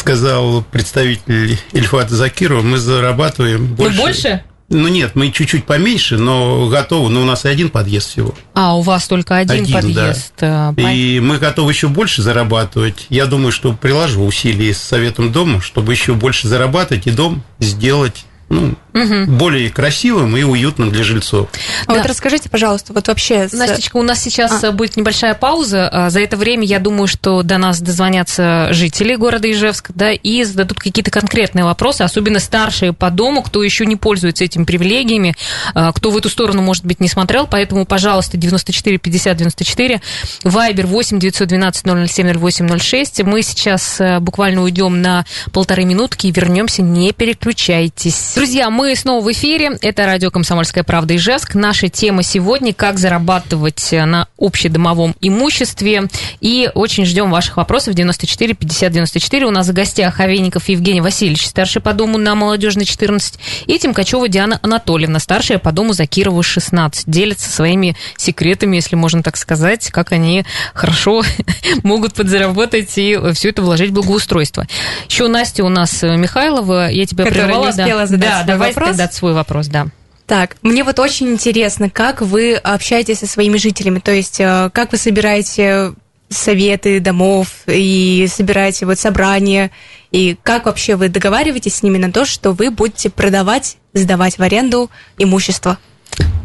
сказал 0.05 0.61
представитель 0.61 1.57
Ильфата 1.71 2.15
Закирова, 2.15 2.61
мы 2.61 2.77
зарабатываем 2.77 3.69
ну, 3.69 3.75
больше. 3.75 3.97
Ну, 3.97 4.03
больше? 4.03 4.43
Ну 4.69 4.87
нет, 4.87 5.15
мы 5.15 5.31
чуть-чуть 5.31 5.65
поменьше, 5.65 6.19
но 6.19 6.67
готовы. 6.67 7.09
Но 7.09 7.21
у 7.21 7.25
нас 7.25 7.45
и 7.45 7.49
один 7.49 7.69
подъезд 7.69 8.09
всего. 8.09 8.35
А, 8.53 8.77
у 8.77 8.81
вас 8.81 9.07
только 9.07 9.37
один, 9.37 9.63
один 9.63 9.73
подъезд. 9.73 10.33
Да. 10.39 10.75
И 10.77 11.19
мы 11.19 11.39
готовы 11.39 11.71
еще 11.71 11.87
больше 11.87 12.21
зарабатывать. 12.21 13.07
Я 13.09 13.25
думаю, 13.25 13.51
что 13.51 13.73
приложу 13.73 14.23
усилия 14.23 14.75
с 14.75 14.77
Советом 14.77 15.31
дома, 15.31 15.59
чтобы 15.59 15.93
еще 15.93 16.13
больше 16.13 16.47
зарабатывать 16.47 17.07
и 17.07 17.11
дом 17.11 17.43
сделать 17.59 18.25
ну, 18.49 18.75
угу. 18.95 19.31
более 19.31 19.69
красивым 19.69 20.35
и 20.37 20.43
уютным 20.43 20.89
для 20.89 21.03
жильцов. 21.03 21.49
А 21.85 21.91
да. 21.91 21.97
вот 21.97 22.05
расскажите, 22.07 22.49
пожалуйста, 22.49 22.93
вот 22.93 23.07
вообще... 23.07 23.47
Настечка, 23.51 23.97
у 23.97 24.03
нас 24.03 24.21
сейчас 24.21 24.63
а. 24.63 24.71
будет 24.71 24.97
небольшая 24.97 25.33
пауза. 25.33 25.89
А, 25.91 26.09
за 26.09 26.21
это 26.21 26.37
время, 26.37 26.63
я 26.65 26.79
думаю, 26.79 27.07
что 27.07 27.43
до 27.43 27.57
нас 27.57 27.81
дозвонятся 27.81 28.69
жители 28.71 29.15
города 29.15 29.51
Ижевска, 29.51 29.91
да, 29.93 30.11
и 30.11 30.43
зададут 30.43 30.79
какие-то 30.79 31.11
конкретные 31.11 31.65
вопросы, 31.65 32.01
особенно 32.01 32.39
старшие 32.39 32.93
по 32.93 33.09
дому, 33.11 33.43
кто 33.43 33.63
еще 33.63 33.85
не 33.85 33.97
пользуется 33.97 34.45
этими 34.45 34.63
привилегиями, 34.63 35.35
а, 35.73 35.91
кто 35.91 36.09
в 36.09 36.17
эту 36.17 36.29
сторону, 36.29 36.61
может 36.61 36.85
быть, 36.85 36.99
не 36.99 37.09
смотрел. 37.09 37.47
Поэтому, 37.47 37.85
пожалуйста, 37.85 38.37
94 38.37 38.97
50 38.97 39.37
94, 39.37 40.01
Вайбер 40.43 40.87
8 40.87 41.19
912 41.19 42.09
007 42.09 42.39
0806. 42.39 43.23
Мы 43.23 43.41
сейчас 43.41 44.01
буквально 44.21 44.63
уйдем 44.63 45.01
на 45.01 45.25
полторы 45.51 45.83
минутки 45.83 46.27
и 46.27 46.31
вернемся. 46.31 46.81
Не 46.81 47.11
переключайтесь. 47.11 48.33
Друзья, 48.35 48.69
мы 48.69 48.84
снова 48.93 49.25
в 49.25 49.31
эфире. 49.31 49.79
Это 49.81 50.05
радио 50.05 50.29
«Комсомольская 50.29 50.83
правда» 50.83 51.15
Ижевск. 51.15 51.55
Наша 51.55 51.89
тема 51.89 52.21
сегодня– 52.21 52.71
как 52.75 52.99
зарабатывать 52.99 53.89
на 53.91 54.27
общедомовом 54.37 55.15
имуществе. 55.21 56.03
И 56.41 56.69
очень 56.75 57.05
ждем 57.07 57.31
ваших 57.31 57.57
вопросов. 57.57 57.95
94 57.95 58.53
50 58.53 58.91
94. 58.91 59.47
У 59.47 59.49
нас 59.49 59.67
в 59.67 59.73
гостях 59.73 60.19
Овейников 60.19 60.69
Евгений 60.69 61.01
Васильевич, 61.01 61.47
старший 61.47 61.81
по 61.81 61.93
дому 61.93 62.19
на 62.19 62.35
Молодежной 62.35 62.85
14. 62.85 63.39
И 63.65 63.79
Тимкачева 63.79 64.27
Диана 64.27 64.59
Анатольевна, 64.61 65.17
старшая 65.17 65.57
по 65.57 65.71
дому 65.71 65.93
Закирова 65.93 66.43
16. 66.43 67.05
Делятся 67.07 67.49
своими 67.49 67.97
секретами, 68.17 68.75
если 68.75 68.95
можно 68.95 69.23
так 69.23 69.37
сказать, 69.37 69.89
как 69.89 70.11
они 70.11 70.45
хорошо 70.75 71.23
могут 71.83 72.13
подзаработать 72.13 72.95
и 72.97 73.17
все 73.33 73.49
это 73.49 73.63
вложить 73.63 73.89
в 73.89 73.93
благоустройство. 73.93 74.67
Еще 75.09 75.27
Настя 75.27 75.63
у 75.63 75.69
нас 75.69 76.03
Михайлова. 76.03 76.89
Я 76.91 77.07
тебя 77.07 77.23
Которая 77.23 77.47
прервала. 77.47 77.65
Не 77.65 77.69
успела 77.71 78.07
да 78.07 78.35
да, 78.35 78.43
давай 78.43 78.73
вопрос. 78.75 78.89
тогда 78.89 79.11
свой 79.11 79.33
вопрос, 79.33 79.67
да. 79.67 79.87
Так, 80.25 80.57
мне 80.63 80.83
вот 80.83 80.99
очень 80.99 81.27
интересно, 81.29 81.89
как 81.89 82.21
вы 82.21 82.55
общаетесь 82.55 83.19
со 83.19 83.27
своими 83.27 83.57
жителями, 83.57 83.99
то 83.99 84.11
есть 84.11 84.39
э, 84.39 84.71
как 84.73 84.91
вы 84.91 84.97
собираете 84.97 85.93
советы 86.29 86.99
домов 86.99 87.49
и 87.67 88.27
собираете 88.27 88.87
вот 88.87 88.97
собрания, 88.97 89.69
и 90.11 90.35
как 90.41 90.65
вообще 90.65 90.95
вы 90.95 91.09
договариваетесь 91.09 91.75
с 91.75 91.83
ними 91.83 91.97
на 91.97 92.11
то, 92.11 92.25
что 92.25 92.51
вы 92.51 92.71
будете 92.71 93.09
продавать, 93.09 93.77
сдавать 93.93 94.37
в 94.37 94.41
аренду 94.41 94.89
имущество? 95.17 95.77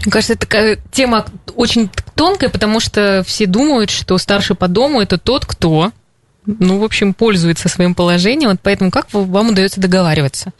Мне 0.02 0.12
кажется, 0.12 0.34
это 0.34 0.46
такая 0.46 0.78
тема 0.90 1.24
очень 1.54 1.90
тонкая, 2.14 2.50
потому 2.50 2.80
что 2.80 3.22
все 3.26 3.46
думают, 3.46 3.90
что 3.90 4.18
старший 4.18 4.56
по 4.56 4.68
дому 4.68 5.00
это 5.00 5.18
тот, 5.18 5.46
кто, 5.46 5.92
ну, 6.44 6.78
в 6.78 6.84
общем, 6.84 7.14
пользуется 7.14 7.68
своим 7.68 7.94
положением. 7.94 8.50
Вот 8.50 8.60
поэтому 8.62 8.90
как 8.90 9.06
вам 9.12 9.50
удается 9.50 9.80
договариваться? 9.80 10.52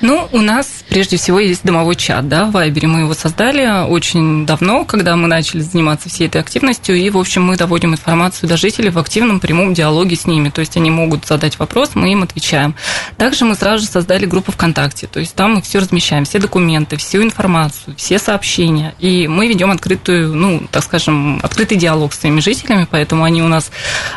Ну, 0.00 0.28
у 0.32 0.40
нас 0.40 0.83
прежде 0.88 1.16
всего 1.16 1.38
есть 1.38 1.64
домовой 1.64 1.96
чат, 1.96 2.28
да, 2.28 2.46
в 2.46 2.52
Вайбере. 2.52 2.88
Мы 2.88 3.00
его 3.00 3.14
создали 3.14 3.86
очень 3.86 4.46
давно, 4.46 4.84
когда 4.84 5.16
мы 5.16 5.28
начали 5.28 5.60
заниматься 5.60 6.08
всей 6.08 6.26
этой 6.26 6.40
активностью, 6.40 6.96
и, 6.96 7.10
в 7.10 7.18
общем, 7.18 7.44
мы 7.44 7.56
доводим 7.56 7.92
информацию 7.92 8.48
до 8.48 8.56
жителей 8.56 8.90
в 8.90 8.98
активном 8.98 9.40
прямом 9.40 9.74
диалоге 9.74 10.16
с 10.16 10.26
ними. 10.26 10.50
То 10.50 10.60
есть 10.60 10.76
они 10.76 10.90
могут 10.90 11.26
задать 11.26 11.58
вопрос, 11.58 11.90
мы 11.94 12.12
им 12.12 12.22
отвечаем. 12.22 12.74
Также 13.16 13.44
мы 13.44 13.54
сразу 13.54 13.84
же 13.84 13.90
создали 13.90 14.26
группу 14.26 14.52
ВКонтакте, 14.52 15.06
то 15.06 15.20
есть 15.20 15.34
там 15.34 15.54
мы 15.54 15.62
все 15.62 15.78
размещаем, 15.78 16.24
все 16.24 16.38
документы, 16.38 16.96
всю 16.96 17.22
информацию, 17.22 17.94
все 17.96 18.18
сообщения, 18.18 18.94
и 18.98 19.28
мы 19.28 19.48
ведем 19.48 19.70
открытую, 19.70 20.34
ну, 20.34 20.62
так 20.70 20.84
скажем, 20.84 21.40
открытый 21.42 21.76
диалог 21.76 22.12
с 22.12 22.20
своими 22.20 22.40
жителями, 22.40 22.86
поэтому 22.90 23.24
они 23.24 23.42
у 23.42 23.48
нас 23.48 23.70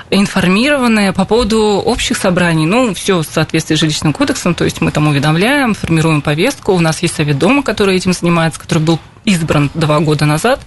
информированные 0.10 1.14
по 1.14 1.26
поводу 1.26 1.60
общих 1.60 2.18
собраний, 2.18 2.66
ну, 2.66 2.94
все 2.94 3.20
в 3.20 3.26
соответствии 3.26 3.76
с 3.76 3.80
жилищным 3.80 4.14
кодексом, 4.14 4.56
то 4.56 4.64
есть 4.64 4.82
мы 4.82 4.92
там 4.92 5.08
уведомляем, 5.08 5.74
формируем 5.74 6.22
повестку. 6.22 6.57
У 6.66 6.80
нас 6.80 7.02
есть 7.02 7.16
совет 7.16 7.38
дома, 7.38 7.64
который 7.64 7.96
этим 7.96 8.14
занимается, 8.14 8.60
который 8.60 8.84
был 8.84 9.00
избран 9.28 9.70
два 9.74 10.00
года 10.00 10.26
назад. 10.26 10.62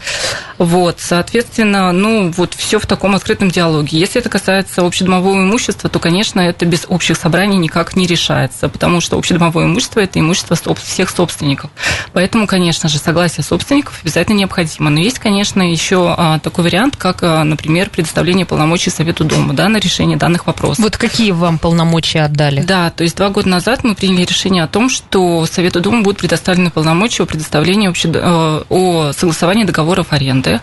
Вот, 0.59 0.99
соответственно, 1.00 1.90
ну, 1.93 2.31
вот 2.37 2.52
все 2.52 2.79
в 2.79 2.85
таком 2.85 3.14
открытом 3.14 3.50
диалоге. 3.50 3.99
Если 3.99 4.21
это 4.21 4.29
касается 4.29 4.83
общедомового 4.83 5.38
имущества, 5.38 5.88
то, 5.88 5.99
конечно, 5.99 6.40
это 6.40 6.67
без 6.67 6.85
общих 6.87 7.17
собраний 7.17 7.57
никак 7.57 7.97
не 7.97 8.07
решается, 8.07 8.69
потому 8.69 9.00
что 9.00 9.17
общедомовое 9.17 9.64
имущество– 9.64 10.00
это 10.00 10.21
имущество 10.21 10.57
всех 10.75 11.09
собственников. 11.09 11.71
Поэтому, 12.12 12.47
конечно 12.47 12.90
же, 12.90 12.99
согласие 12.99 13.43
собственников 13.43 13.99
обязательно 14.02 14.37
необходимо. 14.37 14.90
Но 14.90 15.00
есть, 15.00 15.19
конечно, 15.19 15.62
еще 15.62 16.14
а, 16.17 16.38
такой 16.40 16.64
вариант, 16.64 16.97
как, 16.97 17.23
а, 17.23 17.43
например, 17.45 17.88
предоставление 17.88 18.45
полномочий 18.45 18.90
Совету 18.90 19.25
Дома 19.25 19.55
да, 19.55 19.71
на 19.71 19.79
решение 19.79 20.19
данных 20.19 20.47
вопросов. 20.47 20.85
Вот 20.85 20.99
какие 20.99 21.31
вам 21.31 21.59
полномочия 21.59 22.21
отдали? 22.21 22.61
Да, 22.61 22.90
то 22.90 23.05
есть 23.05 23.17
два 23.17 23.31
года 23.31 23.49
назад 23.49 23.83
мы 23.83 23.95
приняли 23.95 24.26
решение 24.26 24.64
о 24.64 24.69
том, 24.69 24.90
что 24.90 25.47
Совету 25.47 25.81
Дома 25.81 26.02
будут 26.02 26.19
предоставлены 26.19 26.71
полномочия 26.71 27.23
о 27.23 27.26
предоставлении 27.26 27.88
общед... 27.88 28.14
Э, 28.50 28.62
о 28.69 29.12
согласовании 29.12 29.64
договоров 29.64 30.09
аренды, 30.11 30.61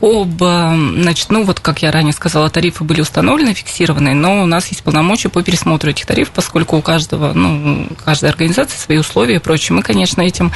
об, 0.00 0.42
э, 0.42 0.92
значит, 1.02 1.30
ну 1.30 1.44
вот, 1.44 1.60
как 1.60 1.82
я 1.82 1.90
ранее 1.90 2.12
сказала, 2.12 2.50
тарифы 2.50 2.84
были 2.84 3.00
установлены, 3.00 3.54
фиксированы, 3.54 4.14
но 4.14 4.42
у 4.42 4.46
нас 4.46 4.68
есть 4.68 4.82
полномочия 4.82 5.28
по 5.28 5.42
пересмотру 5.42 5.90
этих 5.90 6.06
тарифов, 6.06 6.32
поскольку 6.34 6.76
у 6.76 6.82
каждого, 6.82 7.32
ну, 7.32 7.86
каждой 8.04 8.30
организации 8.30 8.76
свои 8.76 8.98
условия 8.98 9.36
и 9.36 9.38
прочее. 9.38 9.76
Мы, 9.76 9.82
конечно, 9.82 10.22
этим, 10.22 10.52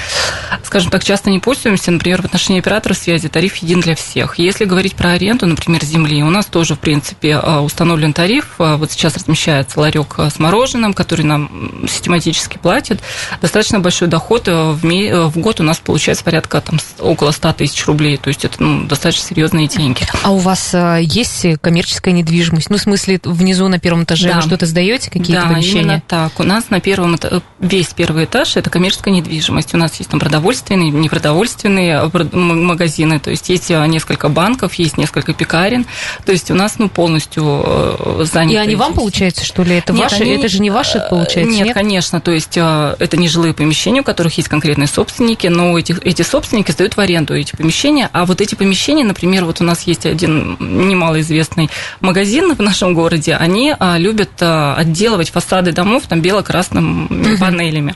скажем 0.63 0.91
так, 0.91 1.05
часто 1.05 1.31
не 1.31 1.39
пользуемся. 1.39 1.91
Например, 1.91 2.23
в 2.23 2.27
отношении 2.27 2.61
операторов 2.61 2.97
связи 2.97 3.29
тариф 3.29 3.57
един 3.57 3.81
для 3.81 3.95
всех. 3.95 4.39
Если 4.39 4.65
говорить 4.65 4.95
про 4.95 5.11
аренду, 5.11 5.47
например, 5.47 5.85
земли, 5.85 6.23
у 6.23 6.31
нас 6.31 6.47
тоже, 6.47 6.75
в 6.75 6.79
принципе, 6.79 7.41
э, 7.43 7.59
установлен 7.59 8.13
тариф. 8.13 8.55
Вот 8.59 8.91
сейчас 8.91 9.17
размещается 9.17 9.81
ларек 9.81 10.19
с 10.19 10.39
мороженым, 10.39 10.95
который 10.95 11.25
нам 11.25 11.87
систематически 11.89 12.59
платит. 12.59 13.01
Достаточно 13.41 13.81
большой 13.81 14.09
доход 14.09 14.49
в 14.49 15.33
год 15.39 15.61
у 15.61 15.63
нас 15.63 15.79
получается 15.79 16.25
порядка 16.25 16.61
там, 16.61 16.74
около 16.99 17.31
100 17.31 17.53
тысяч 17.55 17.87
рублей. 17.87 18.17
То 18.17 18.29
есть 18.29 18.45
это 18.45 18.63
ну, 18.63 18.85
достаточно 18.85 19.29
серьезные 19.29 19.67
деньги. 19.67 20.03
А 20.23 20.31
у 20.31 20.39
вас 20.39 20.71
э, 20.75 21.01
есть 21.03 21.47
коммерческая 21.61 22.15
недвижимость? 22.15 22.71
Ну, 22.71 22.77
в 22.77 22.81
смысле, 22.81 23.21
внизу 23.25 23.69
на 23.69 23.79
первом 23.79 24.05
этаже 24.05 24.29
да. 24.29 24.37
вы 24.37 24.43
что-то 24.43 24.67
сдаете, 24.67 25.11
какие-то 25.11 25.43
да, 25.43 25.49
помещения? 25.49 25.81
именно 25.81 26.03
так. 26.07 26.39
У 26.39 26.43
нас 26.43 26.71
на 26.71 26.81
первом 26.81 27.17
этаже, 27.17 27.43
весь 27.61 27.89
первый 27.89 28.25
этаж– 28.25 28.57
это 28.57 28.71
коммерческая 28.71 29.15
недвижимость. 29.15 29.75
У 29.75 29.77
нас 29.77 29.97
есть 29.97 30.11
там 30.11 30.21
продовольственные, 30.21 30.91
непродовольственные 30.91 31.99
а, 31.99 32.11
магазины. 32.33 33.19
То 33.19 33.31
есть 33.31 33.49
есть 33.49 33.71
э, 33.71 33.87
несколько 33.87 34.29
банков, 34.29 34.75
есть 34.75 34.99
несколько 34.99 35.33
пекарен. 35.33 35.87
То 36.25 36.33
есть 36.33 36.51
у 36.51 36.55
нас 36.55 36.79
ну, 36.79 36.89
полностью 36.89 37.45
э, 37.65 38.25
заняты. 38.25 38.55
И 38.55 38.57
они 38.59 38.77
вам, 38.77 38.95
получается, 38.95 39.45
что 39.45 39.63
ли? 39.63 39.77
Это, 39.77 39.93
нет, 39.93 40.03
ваши, 40.03 40.23
они... 40.23 40.33
это 40.33 40.49
же 40.49 40.61
не 40.61 40.71
ваши, 40.71 41.05
получается? 41.09 41.53
Нет, 41.53 41.67
нет, 41.67 41.75
конечно. 41.75 42.21
То 42.21 42.31
есть 42.31 42.57
это 42.57 43.17
не 43.17 43.29
жилые 43.29 43.55
помещения, 43.55 44.01
у 44.01 44.05
которых 44.05 44.37
есть 44.37 44.49
конкретные 44.49 44.89
собственники, 44.89 45.47
но 45.47 45.79
эти, 45.79 45.97
эти 46.03 46.23
собственники 46.23 46.64
сдают 46.73 46.97
в 46.97 47.01
аренду 47.01 47.35
эти 47.35 47.57
помещения. 47.57 48.11
А 48.13 48.25
вот 48.25 48.41
эти 48.41 48.55
помещения, 48.55 49.05
например, 49.05 49.45
вот 49.45 49.61
у 49.61 49.65
нас 49.65 49.83
есть 49.83 50.07
один 50.07 50.57
немалоизвестный 50.61 51.71
магазин 52.01 52.55
в 52.55 52.61
нашем 52.61 52.95
городе, 52.95 53.35
они 53.35 53.75
а, 53.79 53.99
любят 53.99 54.31
а, 54.41 54.75
отделывать 54.77 55.31
фасады 55.31 55.73
домов 55.73 56.05
там 56.09 56.21
бело-красными 56.21 57.37
панелями. 57.37 57.95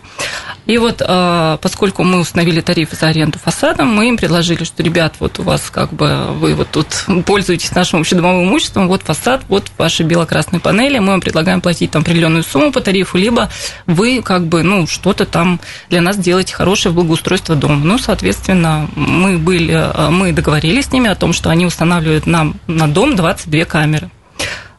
И 0.69 0.77
вот 0.77 1.03
а, 1.03 1.57
поскольку 1.63 2.05
мы 2.05 2.21
установили 2.21 2.61
тарифы 2.61 2.95
за 2.95 3.09
аренду 3.09 3.39
фасада, 3.39 3.85
мы 3.85 4.11
им 4.11 4.19
предложили, 4.19 4.65
что, 4.65 4.83
ребят, 4.83 5.15
вот 5.19 5.39
у 5.39 5.43
вас 5.43 5.71
как 5.71 5.95
бы 5.95 6.27
вы 6.35 6.55
вот 6.55 6.69
тут 6.71 7.07
пользуетесь 7.25 7.75
нашим 7.75 8.01
общедомовым 8.01 8.45
имуществом, 8.45 8.87
вот 8.87 9.01
фасад, 9.01 9.41
вот 9.49 9.73
ваши 9.79 10.03
бело-красные 10.03 10.61
панели, 10.61 10.99
мы 10.99 11.13
вам 11.13 11.23
предлагаем 11.23 11.63
платить 11.63 11.91
там 11.91 12.03
определенную 12.03 12.43
сумму 12.43 12.71
по 12.71 12.83
тарифу, 12.83 13.17
либо 13.17 13.49
вы 13.87 14.21
как 14.21 14.47
бы, 14.47 14.63
ну, 14.63 14.87
что-то 14.87 15.25
там 15.25 15.59
для 15.89 16.03
нас 16.03 16.19
делаете 16.19 16.55
хорошее 16.55 16.95
благоустройство 16.95 17.57
дома. 17.57 17.77
Ну, 17.77 17.97
соответственно, 17.97 18.91
мы 18.95 19.39
были, 19.39 19.73
а, 19.73 20.11
мы 20.11 20.33
договорились 20.33 20.85
с 20.85 20.93
ними 20.93 21.09
о 21.09 21.15
том, 21.15 21.33
что 21.33 21.49
они 21.49 21.65
устанавливают 21.65 22.27
нам 22.27 22.57
на 22.67 22.87
дом 22.87 23.17
22 23.17 23.65
камеры. 23.65 24.11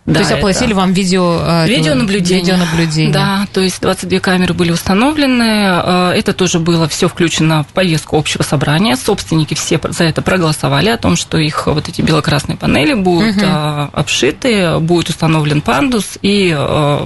Да, 0.09 0.15
то 0.15 0.19
есть 0.19 0.31
оплатили 0.31 0.71
это... 0.71 0.75
вам 0.75 0.93
видео... 0.93 1.39
Э, 1.41 1.67
видеонаблюдение. 1.67 2.41
Видеонаблюдение. 2.41 3.13
Да, 3.13 3.47
то 3.53 3.61
есть 3.61 3.81
22 3.81 4.19
камеры 4.19 4.53
были 4.53 4.71
установлены. 4.71 5.43
Э, 5.43 6.13
это 6.15 6.33
тоже 6.33 6.59
было 6.59 6.87
все 6.87 7.07
включено 7.07 7.63
в 7.63 7.67
повестку 7.67 8.17
общего 8.17 8.43
собрания. 8.43 8.95
Собственники 8.95 9.53
все 9.53 9.79
за 9.83 10.03
это 10.05 10.21
проголосовали 10.21 10.89
о 10.89 10.97
том, 10.97 11.15
что 11.15 11.37
их 11.37 11.67
вот 11.67 11.87
эти 11.87 12.01
бело-красные 12.01 12.57
панели 12.57 12.93
будут 12.93 13.37
угу. 13.37 13.45
обшиты, 13.93 14.79
будет 14.79 15.09
установлен 15.09 15.61
пандус, 15.61 16.17
и 16.21 16.55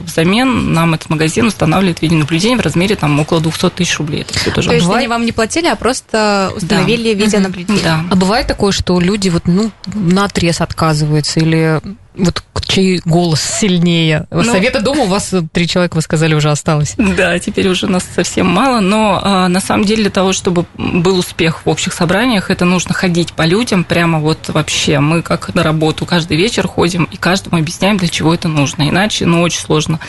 взамен 0.05 0.74
нам 0.74 0.93
этот 0.93 1.10
магазин 1.10 1.48
устанавливает 1.48 2.01
видеонаблюдение 2.01 2.57
в 2.57 2.62
размере 2.62 2.95
там 2.95 3.19
около 3.19 3.41
200 3.41 3.69
тысяч 3.72 3.98
рублей. 3.98 4.22
Это 4.22 4.38
все 4.38 4.51
тоже. 4.51 4.69
То 4.69 4.75
есть 4.75 4.89
они 4.89 5.07
вам 5.07 5.25
не 5.25 5.31
платили, 5.31 5.67
а 5.67 5.75
просто 5.75 6.51
установили 6.55 7.13
да. 7.13 7.25
видеонаблюдение? 7.25 7.83
Да. 7.83 8.03
А 8.10 8.15
бывает 8.15 8.48
такое, 8.48 8.72
что 8.72 9.00
люди 9.00 9.29
вот 9.29 9.48
ну 9.48 9.72
на 9.93 10.25
отрез 10.25 10.62
отказываются 10.62 11.39
или 11.39 11.81
вот 12.15 12.43
чей 12.74 13.01
голос 13.05 13.41
сильнее? 13.41 14.25
Ну, 14.32 14.43
Совета 14.43 14.82
дома 14.82 15.03
у 15.03 15.08
вас 15.08 15.34
три 15.51 15.67
человека, 15.67 15.96
вы 15.96 16.01
сказали, 16.01 16.34
уже 16.34 16.50
осталось. 16.50 16.96
Да, 16.98 17.38
теперь 17.38 17.67
уже 17.67 17.88
нас 17.88 18.03
совсем 18.15 18.48
мало, 18.48 18.79
но 18.79 19.20
а, 19.24 19.48
на 19.48 19.60
самом 19.60 19.86
деле 19.86 20.03
для 20.03 20.12
того, 20.12 20.34
чтобы 20.34 20.65
был 20.77 21.20
успех 21.20 21.65
в 21.65 21.70
общих 21.70 21.93
собраниях, 21.93 22.50
это 22.50 22.65
нужно 22.65 22.93
ходить 22.93 23.34
по 23.34 23.43
людям 23.43 23.84
прямо 23.84 24.20
вот 24.20 24.50
вообще. 24.50 25.00
Мы 25.00 25.22
как 25.22 25.53
на 25.53 25.63
работу 25.63 26.05
каждый 26.05 26.38
вечер 26.38 26.67
ходим 26.67 27.03
и 27.12 27.17
каждому 27.17 27.58
объясняем, 27.58 27.98
для 27.98 28.08
чего 28.08 28.34
это 28.34 28.48
нужно. 28.48 28.89
Иначе, 28.89 29.25
ну, 29.25 29.41
очень 29.41 29.60
сложно 29.60 30.00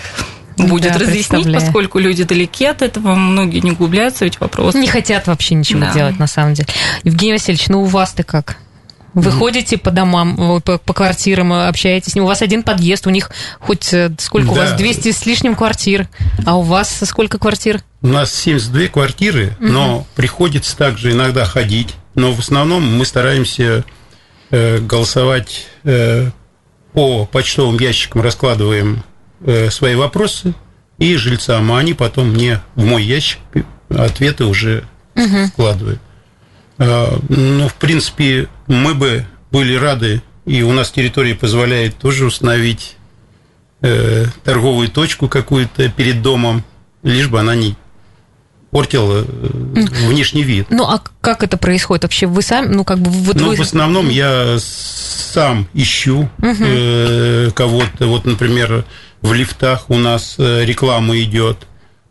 будет 0.56 0.92
да, 0.92 1.00
разъяснить, 1.00 1.52
поскольку 1.52 1.98
люди 1.98 2.24
далеки 2.24 2.64
от 2.64 2.80
этого, 2.80 3.14
многие 3.14 3.58
не 3.58 3.72
углубляются 3.72 4.24
в 4.24 4.28
эти 4.28 4.38
вопросы. 4.38 4.78
Не 4.78 4.86
хотят 4.86 5.26
вообще 5.26 5.54
ничего 5.54 5.80
да. 5.80 5.92
делать, 5.92 6.18
на 6.18 6.28
самом 6.28 6.54
деле. 6.54 6.68
Евгений 7.02 7.32
Васильевич, 7.32 7.66
ну 7.68 7.82
у 7.82 7.86
вас-то 7.86 8.22
как? 8.22 8.56
Вы 9.14 9.30
mm-hmm. 9.30 9.38
ходите 9.38 9.78
по 9.78 9.90
домам, 9.90 10.60
по, 10.64 10.78
по 10.78 10.92
квартирам, 10.92 11.52
общаетесь 11.52 12.12
с 12.12 12.14
ним. 12.14 12.24
У 12.24 12.26
вас 12.26 12.42
один 12.42 12.62
подъезд, 12.62 13.06
у 13.06 13.10
них 13.10 13.30
хоть 13.60 13.92
э, 13.94 14.10
сколько 14.18 14.48
да. 14.48 14.52
у 14.52 14.54
вас, 14.56 14.72
200 14.72 15.12
с 15.12 15.26
лишним 15.26 15.54
квартир. 15.54 16.08
А 16.44 16.56
у 16.56 16.62
вас 16.62 17.00
сколько 17.04 17.38
квартир? 17.38 17.80
У 18.02 18.08
нас 18.08 18.34
72 18.34 18.88
квартиры, 18.88 19.56
mm-hmm. 19.60 19.70
но 19.70 20.06
приходится 20.14 20.76
также 20.76 21.12
иногда 21.12 21.44
ходить. 21.44 21.94
Но 22.14 22.32
в 22.32 22.40
основном 22.40 22.82
мы 22.98 23.04
стараемся 23.06 23.84
э, 24.50 24.78
голосовать 24.78 25.66
э, 25.84 26.30
по 26.92 27.26
почтовым 27.26 27.78
ящикам, 27.78 28.22
раскладываем 28.22 29.04
э, 29.40 29.70
свои 29.70 29.94
вопросы 29.94 30.54
и 30.98 31.16
жильцам, 31.16 31.72
а 31.72 31.78
они 31.78 31.94
потом 31.94 32.30
мне 32.30 32.60
в 32.74 32.84
мой 32.84 33.02
ящик 33.02 33.40
ответы 33.88 34.44
уже 34.44 34.84
угу. 35.14 35.46
вкладывают. 35.52 36.00
А, 36.78 37.18
ну, 37.28 37.68
в 37.68 37.74
принципе, 37.74 38.48
мы 38.66 38.94
бы 38.94 39.26
были 39.50 39.74
рады, 39.74 40.22
и 40.46 40.62
у 40.62 40.72
нас 40.72 40.90
территория 40.90 41.34
позволяет 41.34 41.96
тоже 41.96 42.26
установить 42.26 42.96
э, 43.82 44.26
торговую 44.44 44.88
точку 44.88 45.28
какую-то 45.28 45.88
перед 45.90 46.22
домом, 46.22 46.64
лишь 47.02 47.28
бы 47.28 47.40
она 47.40 47.54
не 47.54 47.76
портила 48.70 49.24
э, 49.24 49.24
внешний 50.08 50.42
вид. 50.42 50.66
Ну, 50.70 50.84
а 50.84 51.00
как 51.20 51.42
это 51.42 51.56
происходит 51.56 52.02
вообще? 52.02 52.26
Вы 52.26 52.42
сами, 52.42 52.74
ну, 52.74 52.84
как 52.84 52.98
бы... 52.98 53.10
Вот 53.10 53.36
ну, 53.36 53.50
вы... 53.50 53.56
в 53.56 53.60
основном 53.60 54.08
я 54.08 54.56
сам 54.58 55.68
ищу 55.74 56.28
угу. 56.38 56.56
э, 56.60 57.50
кого-то. 57.54 58.06
Вот, 58.06 58.24
например, 58.24 58.84
в 59.22 59.32
лифтах 59.32 59.90
у 59.90 59.96
нас 59.96 60.34
э, 60.38 60.64
реклама 60.64 61.18
идет 61.20 61.58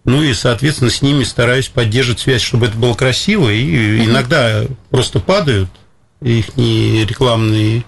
ну 0.06 0.22
и, 0.22 0.34
соответственно, 0.34 0.90
с 0.90 1.02
ними 1.02 1.24
стараюсь 1.24 1.70
поддерживать 1.70 2.20
связь, 2.20 2.42
чтобы 2.42 2.66
это 2.66 2.78
было 2.78 2.94
красиво. 2.94 3.50
И 3.50 4.02
угу. 4.02 4.10
иногда 4.10 4.64
просто 4.90 5.20
падают 5.20 5.70
их 6.24 6.56
не 6.58 7.06
рекламные 7.06 7.84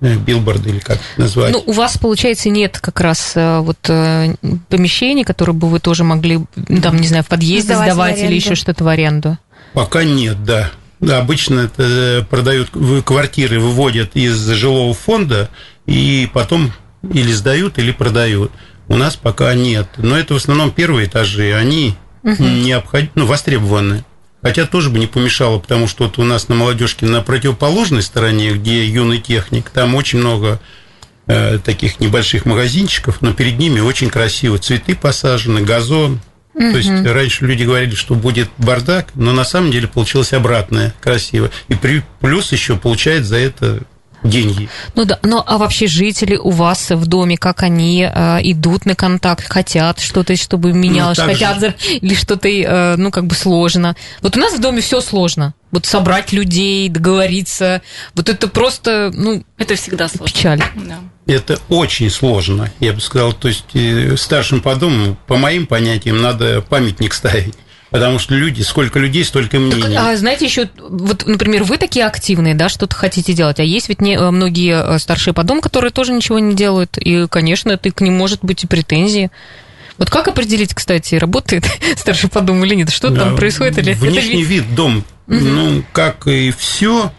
э, 0.00 0.16
билборды 0.16 0.70
или 0.70 0.78
как 0.78 0.98
назвать. 1.16 1.52
Ну, 1.52 1.62
у 1.66 1.72
вас, 1.72 1.98
получается, 1.98 2.48
нет 2.48 2.78
как 2.78 3.00
раз 3.00 3.32
э, 3.34 3.60
вот 3.60 3.78
э, 3.88 4.34
помещений, 4.68 5.24
которые 5.24 5.54
бы 5.54 5.68
вы 5.68 5.80
тоже 5.80 6.04
могли, 6.04 6.40
там, 6.82 6.96
не 6.96 7.06
знаю, 7.06 7.24
в 7.24 7.28
подъезде 7.28 7.74
сдавать, 7.74 7.92
сдавать 7.92 8.18
или 8.18 8.34
еще 8.34 8.54
что-то 8.54 8.84
в 8.84 8.88
аренду? 8.88 9.38
Пока 9.72 10.04
нет, 10.04 10.42
да. 10.44 10.70
Да, 10.98 11.18
обычно 11.18 11.60
это 11.60 12.26
продают 12.30 12.70
квартиры, 13.04 13.60
выводят 13.60 14.16
из 14.16 14.48
жилого 14.48 14.94
фонда 14.94 15.50
и 15.84 16.28
потом 16.32 16.72
или 17.02 17.30
сдают, 17.32 17.78
или 17.78 17.92
продают. 17.92 18.50
У 18.88 18.96
нас 18.96 19.16
пока 19.16 19.52
нет. 19.54 19.88
Но 19.98 20.16
это 20.16 20.34
в 20.34 20.36
основном 20.38 20.70
первые 20.70 21.06
этажи, 21.06 21.54
они 21.54 21.94
угу. 22.22 22.42
необходимы, 22.42 23.12
ну, 23.14 23.26
востребованы. 23.26 24.04
Хотя 24.46 24.64
тоже 24.64 24.90
бы 24.90 24.98
не 25.00 25.08
помешало, 25.08 25.58
потому 25.58 25.88
что 25.88 26.04
вот 26.04 26.18
у 26.18 26.22
нас 26.22 26.48
на 26.48 26.54
молодежке 26.54 27.04
на 27.04 27.20
противоположной 27.20 28.02
стороне, 28.02 28.52
где 28.52 28.86
юный 28.86 29.18
техник, 29.18 29.70
там 29.70 29.96
очень 29.96 30.20
много 30.20 30.60
э, 31.26 31.58
таких 31.58 31.98
небольших 31.98 32.46
магазинчиков, 32.46 33.22
но 33.22 33.32
перед 33.32 33.58
ними 33.58 33.80
очень 33.80 34.08
красиво. 34.08 34.58
Цветы 34.58 34.94
посажены, 34.94 35.62
газон. 35.62 36.20
Угу. 36.54 36.70
То 36.70 36.76
есть 36.76 36.88
раньше 36.88 37.44
люди 37.44 37.64
говорили, 37.64 37.96
что 37.96 38.14
будет 38.14 38.48
бардак, 38.56 39.08
но 39.16 39.32
на 39.32 39.44
самом 39.44 39.72
деле 39.72 39.88
получилось 39.88 40.32
обратное, 40.32 40.94
красиво. 41.00 41.50
И 41.66 41.74
при, 41.74 42.04
плюс 42.20 42.52
еще 42.52 42.76
получает 42.76 43.24
за 43.24 43.38
это 43.38 43.80
деньги. 44.28 44.68
Ну 44.94 45.04
да, 45.04 45.18
ну 45.22 45.42
а 45.44 45.58
вообще 45.58 45.86
жители 45.86 46.36
у 46.36 46.50
вас 46.50 46.90
в 46.90 47.06
доме, 47.06 47.36
как 47.36 47.62
они 47.62 48.02
э, 48.02 48.38
идут 48.42 48.86
на 48.86 48.94
контакт, 48.94 49.46
хотят 49.48 50.00
что-то, 50.00 50.36
чтобы 50.36 50.72
менялось, 50.72 51.18
ну, 51.18 51.24
хотят 51.24 51.60
же... 51.60 51.74
или 51.88 52.14
что-то, 52.14 52.48
э, 52.48 52.96
ну 52.96 53.10
как 53.10 53.26
бы 53.26 53.34
сложно. 53.34 53.96
Вот 54.22 54.36
у 54.36 54.40
нас 54.40 54.54
в 54.54 54.60
доме 54.60 54.80
все 54.80 55.00
сложно. 55.00 55.54
Вот 55.72 55.84
собрать 55.84 56.32
людей, 56.32 56.88
договориться, 56.88 57.82
вот 58.14 58.28
это 58.28 58.48
просто, 58.48 59.10
ну, 59.12 59.44
это 59.58 59.74
всегда 59.74 60.08
сложно. 60.08 60.26
Печаль. 60.26 60.62
Да. 60.74 61.00
Это 61.26 61.58
очень 61.68 62.08
сложно, 62.08 62.70
я 62.78 62.92
бы 62.92 63.00
сказал. 63.00 63.32
То 63.32 63.48
есть 63.48 63.64
э, 63.74 64.16
старшим 64.16 64.60
по 64.60 64.76
дому, 64.76 65.16
по 65.26 65.36
моим 65.36 65.66
понятиям, 65.66 66.22
надо 66.22 66.62
памятник 66.62 67.12
ставить. 67.12 67.54
Потому 67.90 68.18
что 68.18 68.34
люди, 68.34 68.62
сколько 68.62 68.98
людей, 68.98 69.24
столько 69.24 69.58
мнений. 69.58 69.94
Так, 69.94 70.06
а 70.06 70.16
знаете, 70.16 70.44
еще, 70.44 70.68
вот, 70.76 71.26
например, 71.26 71.62
вы 71.62 71.78
такие 71.78 72.04
активные, 72.04 72.54
да, 72.54 72.68
что-то 72.68 72.96
хотите 72.96 73.32
делать, 73.32 73.60
а 73.60 73.62
есть 73.62 73.88
ведь 73.88 74.00
не, 74.00 74.16
э, 74.16 74.30
многие 74.30 74.96
э, 74.96 74.98
старшие 74.98 75.34
по 75.34 75.44
дому, 75.44 75.60
которые 75.60 75.92
тоже 75.92 76.12
ничего 76.12 76.38
не 76.40 76.54
делают, 76.54 76.98
и, 76.98 77.28
конечно, 77.28 77.70
это 77.70 77.90
к 77.90 78.00
ним 78.00 78.14
может 78.14 78.40
быть 78.42 78.64
и 78.64 78.66
претензии. 78.66 79.30
Вот 79.98 80.10
как 80.10 80.28
определить, 80.28 80.74
кстати, 80.74 81.14
работает 81.14 81.64
старший 81.96 82.28
по 82.28 82.40
дому 82.40 82.64
или 82.64 82.74
нет? 82.74 82.90
Что 82.90 83.10
да, 83.10 83.22
там 83.22 83.36
происходит? 83.36 83.78
Или 83.78 83.92
внешний 83.92 84.42
это... 84.42 84.50
вид 84.50 84.74
дом, 84.74 85.04
угу. 85.28 85.36
ну, 85.38 85.84
как 85.92 86.26
и 86.26 86.50
все, 86.50 87.12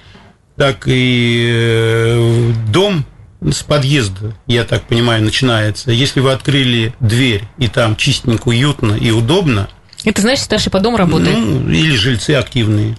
так 0.58 0.84
и 0.88 1.47
э, 1.49 2.51
дом 2.71 3.06
с 3.41 3.63
подъезда, 3.63 4.36
я 4.47 4.63
так 4.63 4.84
понимаю, 4.84 5.23
начинается. 5.23 5.91
Если 5.91 6.19
вы 6.19 6.32
открыли 6.32 6.93
дверь, 6.99 7.43
и 7.58 7.67
там 7.67 7.95
чистенько, 7.95 8.49
уютно 8.49 8.93
и 8.93 9.12
удобно, 9.12 9.69
это 10.12 10.22
значит, 10.22 10.46
старший 10.46 10.72
по 10.72 10.80
дому 10.80 10.98
работает? 10.98 11.38
Ну, 11.38 11.70
или 11.70 11.96
жильцы 11.96 12.32
активные. 12.32 12.98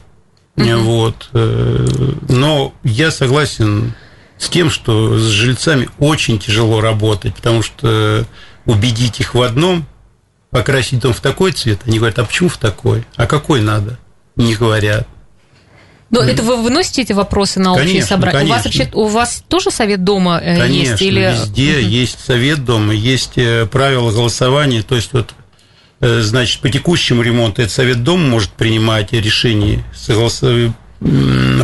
Угу. 0.56 0.78
Вот. 0.80 1.30
Э, 1.32 1.86
но 2.28 2.74
я 2.84 3.10
согласен 3.10 3.94
с 4.38 4.48
тем, 4.48 4.70
что 4.70 5.16
с 5.16 5.22
жильцами 5.22 5.88
очень 5.98 6.38
тяжело 6.38 6.80
работать, 6.80 7.34
потому 7.34 7.62
что 7.62 8.26
убедить 8.66 9.20
их 9.20 9.34
в 9.34 9.42
одном, 9.42 9.86
покрасить 10.50 11.00
дом 11.00 11.12
в 11.12 11.20
такой 11.20 11.52
цвет, 11.52 11.80
они 11.86 11.98
говорят, 11.98 12.18
а 12.18 12.24
почему 12.24 12.48
в 12.48 12.58
такой? 12.58 13.04
А 13.16 13.26
какой 13.26 13.60
надо? 13.60 13.98
Не 14.36 14.54
говорят. 14.54 15.06
Но 16.10 16.22
это 16.22 16.42
вы 16.42 16.56
выносите 16.56 17.02
эти 17.02 17.12
вопросы 17.12 17.60
на 17.60 17.74
общее 17.74 18.02
собрание? 18.02 18.40
Конечно. 18.40 18.54
У 18.54 18.56
вас 18.56 18.64
вообще 18.64 18.90
у 18.94 19.04
вас 19.06 19.44
тоже 19.46 19.70
совет 19.70 20.04
дома 20.04 20.40
э, 20.42 20.56
конечно, 20.56 20.90
есть? 20.92 21.02
Или... 21.02 21.20
Везде 21.20 21.72
угу. 21.72 21.86
есть 21.86 22.24
совет 22.24 22.64
дома, 22.64 22.94
есть 22.94 23.32
э, 23.36 23.66
правила 23.66 24.10
голосования. 24.10 24.82
То 24.82 24.96
есть 24.96 25.12
вот 25.12 25.34
значит, 26.00 26.60
по 26.60 26.68
текущему 26.68 27.22
ремонту 27.22 27.62
этот 27.62 27.74
совет 27.74 28.02
дома 28.02 28.24
может 28.24 28.50
принимать 28.50 29.12
решение, 29.12 29.84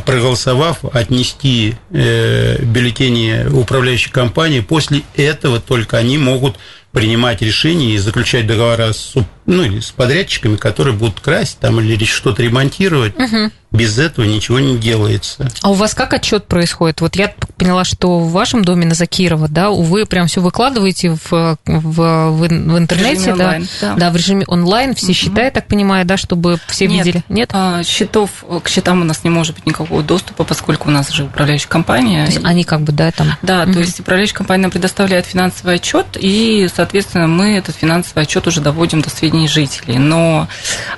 проголосовав, 0.04 0.84
отнести 0.92 1.74
э, 1.90 2.62
бюллетени 2.62 3.46
управляющей 3.52 4.10
компании. 4.10 4.60
После 4.60 5.02
этого 5.16 5.60
только 5.60 5.98
они 5.98 6.18
могут 6.18 6.56
принимать 6.92 7.42
решения 7.42 7.94
и 7.94 7.98
заключать 7.98 8.46
договора 8.46 8.92
с, 8.92 9.14
ну, 9.46 9.62
или 9.62 9.80
с 9.80 9.90
подрядчиками, 9.90 10.56
которые 10.56 10.96
будут 10.96 11.20
красить 11.20 11.58
там, 11.58 11.80
или 11.80 12.04
что-то 12.04 12.42
ремонтировать. 12.42 13.14
Угу. 13.18 13.50
Без 13.74 13.98
этого 13.98 14.24
ничего 14.24 14.60
не 14.60 14.78
делается. 14.78 15.50
А 15.62 15.70
у 15.70 15.74
вас 15.74 15.94
как 15.94 16.14
отчет 16.14 16.46
происходит? 16.46 17.00
Вот 17.00 17.16
я 17.16 17.34
поняла, 17.56 17.84
что 17.84 18.20
в 18.20 18.30
вашем 18.30 18.64
доме 18.64 18.86
на 18.86 18.94
Закирова, 18.94 19.48
да, 19.48 19.70
вы 19.70 20.06
прям 20.06 20.28
все 20.28 20.40
выкладываете 20.40 21.10
в, 21.10 21.30
в, 21.30 21.58
в, 21.66 22.30
в 22.30 22.78
интернете, 22.78 23.34
в 23.34 23.36
да, 23.36 23.44
онлайн, 23.44 23.68
да. 23.80 23.94
да, 23.96 24.10
в 24.10 24.16
режиме 24.16 24.44
онлайн, 24.46 24.94
все 24.94 25.06
угу. 25.06 25.14
счета, 25.14 25.42
я 25.42 25.50
так 25.50 25.66
понимаю, 25.66 26.06
да, 26.06 26.16
чтобы 26.16 26.60
все 26.68 26.86
Нет, 26.86 27.04
видели? 27.04 27.24
Нет, 27.28 27.50
а, 27.52 27.82
счетов 27.82 28.44
к 28.62 28.68
счетам 28.68 29.00
у 29.02 29.04
нас 29.04 29.24
не 29.24 29.30
может 29.30 29.56
быть 29.56 29.66
никакого 29.66 30.04
доступа, 30.04 30.44
поскольку 30.44 30.88
у 30.88 30.92
нас 30.92 31.10
же 31.10 31.24
управляющая 31.24 31.68
компания. 31.68 32.26
То 32.26 32.32
есть 32.32 32.44
они 32.44 32.62
как 32.62 32.82
бы, 32.82 32.92
да, 32.92 33.10
там. 33.10 33.36
Да, 33.42 33.64
угу. 33.64 33.72
то 33.72 33.78
есть 33.80 33.98
управляющая 33.98 34.36
компания 34.36 34.62
нам 34.62 34.70
предоставляет 34.70 35.26
финансовый 35.26 35.74
отчет, 35.74 36.06
и, 36.20 36.68
соответственно, 36.72 37.26
мы 37.26 37.56
этот 37.56 37.74
финансовый 37.74 38.22
отчет 38.22 38.46
уже 38.46 38.60
доводим 38.60 39.02
до 39.02 39.10
сведений 39.34 39.48
жителей. 39.48 39.98
Но 39.98 40.48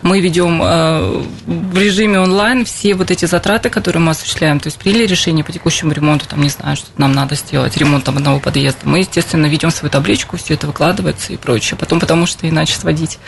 мы 0.02 0.20
ведем 0.20 0.60
э, 0.62 1.22
в 1.46 1.78
режиме 1.78 2.20
онлайн 2.20 2.64
все 2.64 2.94
вот 2.94 3.10
эти 3.10 3.24
затраты, 3.24 3.70
которые 3.70 4.02
мы 4.02 4.10
осуществляем, 4.10 4.60
то 4.60 4.68
есть 4.68 4.78
приняли 4.78 5.06
решение 5.06 5.44
по 5.44 5.52
текущему 5.52 5.92
ремонту, 5.92 6.26
там, 6.26 6.42
не 6.42 6.48
знаю, 6.48 6.76
что 6.76 6.88
нам 6.96 7.12
надо 7.12 7.34
сделать, 7.34 7.76
ремонт 7.76 8.04
там 8.04 8.16
одного 8.16 8.40
подъезда, 8.40 8.80
мы, 8.84 8.98
естественно, 8.98 9.46
ведем 9.46 9.70
свою 9.70 9.90
табличку, 9.90 10.36
все 10.36 10.54
это 10.54 10.66
выкладывается 10.66 11.32
и 11.32 11.36
прочее. 11.36 11.76
Потом, 11.78 12.00
потому 12.00 12.26
что 12.26 12.48
иначе 12.48 12.74
сводить 12.74 13.18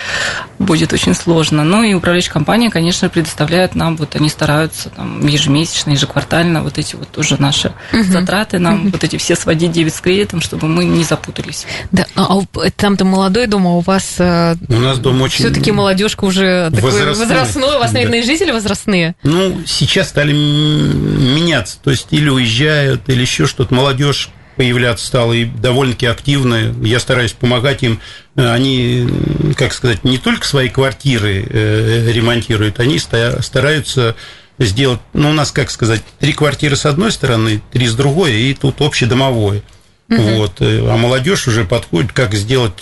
будет 0.59 0.93
очень 0.93 1.15
сложно. 1.15 1.65
Ну 1.65 1.83
и 1.83 1.95
управляющая 1.95 2.33
компания, 2.33 2.71
конечно, 2.71 3.09
предоставляет 3.09 3.75
нам, 3.75 3.97
вот 3.97 4.17
они 4.17 4.29
стараются 4.29 4.91
там 4.91 5.27
ежемесячно, 5.27 5.93
ежеквартально 5.93 6.63
вот 6.63 6.79
эти 6.79 6.97
вот 6.97 7.09
тоже 7.09 7.41
наши 7.41 7.73
угу. 7.93 8.03
затраты, 8.05 8.59
нам 8.59 8.83
угу. 8.83 8.91
вот 8.91 9.05
эти 9.05 9.17
все 9.17 9.37
сводить 9.37 9.73
дебет 9.73 9.95
с 9.95 10.01
кредитом, 10.01 10.41
чтобы 10.41 10.69
мы 10.69 10.85
не 10.85 11.05
запутались. 11.05 11.67
Да, 11.93 12.07
а 12.15 12.41
там-то 12.77 13.05
молодой 13.05 13.47
дом, 13.47 13.67
а 13.67 13.77
у 13.77 13.81
вас... 13.81 14.17
Э, 14.19 14.57
у 14.69 14.81
нас 14.81 14.98
дом 14.99 15.21
очень... 15.23 15.45
Все-таки 15.45 15.73
молодежка 15.73 16.25
уже 16.25 16.69
возрастной. 16.71 17.27
возрастной. 17.27 17.77
У 17.77 17.79
вас, 17.79 17.93
наверное, 17.93 18.21
да. 18.21 18.25
и 18.25 18.27
жители 18.27 18.51
возрастные. 18.51 19.15
Ну, 19.23 19.63
сейчас 19.67 20.09
стали 20.09 20.33
меняться. 20.33 21.79
То 21.83 21.91
есть 21.91 22.09
или 22.11 22.29
уезжают, 22.29 23.09
или 23.09 23.21
еще 23.21 23.47
что-то. 23.47 23.75
Молодежь 23.75 24.31
появляться 24.57 25.07
стала 25.07 25.33
и 25.33 25.45
довольно-таки 25.45 26.07
активная. 26.07 26.75
Я 26.83 26.99
стараюсь 26.99 27.33
помогать 27.33 27.83
им. 27.85 28.01
Они, 28.35 29.09
как 29.57 29.73
сказать, 29.73 30.05
не 30.05 30.19
только 30.19 30.45
свои 30.45 30.69
квартиры 30.69 31.47
э, 31.49 32.11
ремонтируют, 32.13 32.81
они 32.81 32.99
стараются 32.99 34.17
сделать, 34.59 35.01
ну, 35.13 35.31
у 35.31 35.33
нас, 35.33 35.53
как 35.53 35.71
сказать, 35.71 36.03
три 36.19 36.33
квартиры 36.33 36.77
с 36.77 36.87
одной 36.87 37.13
стороны, 37.13 37.63
три 37.71 37.87
с 37.87 37.95
другой, 37.95 38.33
и 38.33 38.55
тут 38.55 38.81
общедомовое. 38.81 39.63
Угу. 40.11 40.23
Вот. 40.23 40.61
Э, 40.61 40.91
а 40.91 40.97
молодежь 40.97 41.47
уже 41.47 41.65
подходит, 41.65 42.13
как 42.13 42.35
сделать 42.35 42.75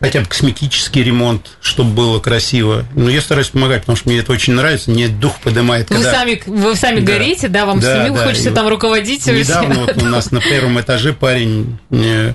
хотя 0.00 0.20
бы 0.20 0.26
косметический 0.26 1.02
ремонт, 1.02 1.56
чтобы 1.60 1.90
было 1.92 2.18
красиво. 2.20 2.84
Но 2.94 3.10
я 3.10 3.20
стараюсь 3.20 3.48
помогать, 3.48 3.80
потому 3.80 3.96
что 3.96 4.08
мне 4.08 4.18
это 4.18 4.32
очень 4.32 4.54
нравится, 4.54 4.90
мне 4.90 5.08
дух 5.08 5.40
поднимает. 5.40 5.88
Когда... 5.88 6.10
Вы 6.10 6.14
сами, 6.14 6.42
вы 6.46 6.76
сами 6.76 7.00
да. 7.00 7.12
горите, 7.12 7.48
да, 7.48 7.66
вам 7.66 7.80
да, 7.80 7.96
самим 7.96 8.14
да. 8.14 8.26
хочется 8.26 8.50
там 8.50 8.68
руководить. 8.68 9.26
Недавно 9.26 9.74
вот 9.86 10.02
у 10.02 10.06
нас 10.06 10.30
на 10.30 10.40
первом 10.40 10.80
этаже 10.80 11.12
парень 11.12 11.78
э, 11.90 12.34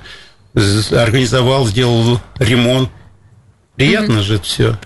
организовал, 0.91 1.67
сделал 1.67 2.19
ремонт. 2.37 2.89
Приятно 3.75 4.15
mm-hmm. 4.15 4.23
же 4.23 4.35
это 4.35 4.43
все. 4.43 4.77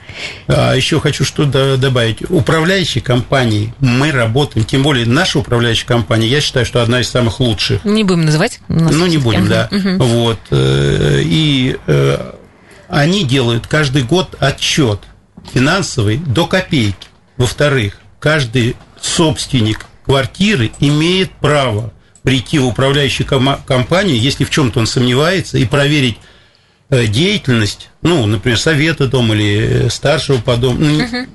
А 0.47 0.75
еще 0.75 0.99
хочу 0.99 1.25
что 1.25 1.45
добавить. 1.45 2.29
Управляющей 2.29 3.01
компанией 3.01 3.73
мы 3.79 4.11
работаем, 4.11 4.67
тем 4.67 4.83
более 4.83 5.07
наша 5.07 5.39
управляющая 5.39 5.87
компания, 5.87 6.27
я 6.27 6.41
считаю, 6.41 6.63
что 6.63 6.79
одна 6.83 7.01
из 7.01 7.09
самых 7.09 7.39
лучших. 7.39 7.83
Не 7.85 8.03
будем 8.03 8.25
называть. 8.25 8.59
Ну, 8.67 9.07
не 9.07 9.17
будем, 9.17 9.47
да. 9.47 9.67
Mm-hmm. 9.71 9.97
Вот. 9.97 10.39
Э, 10.51 11.21
и 11.23 11.75
э, 11.87 12.33
они 12.93 13.23
делают 13.23 13.65
каждый 13.65 14.03
год 14.03 14.35
отчет 14.39 14.99
финансовый 15.51 16.17
до 16.17 16.45
копейки. 16.45 17.07
Во-вторых, 17.37 17.97
каждый 18.19 18.75
собственник 19.01 19.87
квартиры 20.05 20.71
имеет 20.79 21.31
право 21.31 21.91
прийти 22.21 22.59
в 22.59 22.67
управляющую 22.67 23.27
компанию, 23.27 24.19
если 24.19 24.45
в 24.45 24.51
чем-то 24.51 24.79
он 24.79 24.85
сомневается, 24.85 25.57
и 25.57 25.65
проверить 25.65 26.17
э, 26.91 27.07
деятельность, 27.07 27.89
ну, 28.03 28.25
например, 28.27 28.59
совета 28.59 29.07
дома 29.07 29.33
или 29.33 29.85
э, 29.85 29.89
старшего 29.89 30.37
по 30.37 30.55
дому, 30.55 30.77
ну, 30.79 31.03
угу. 31.03 31.27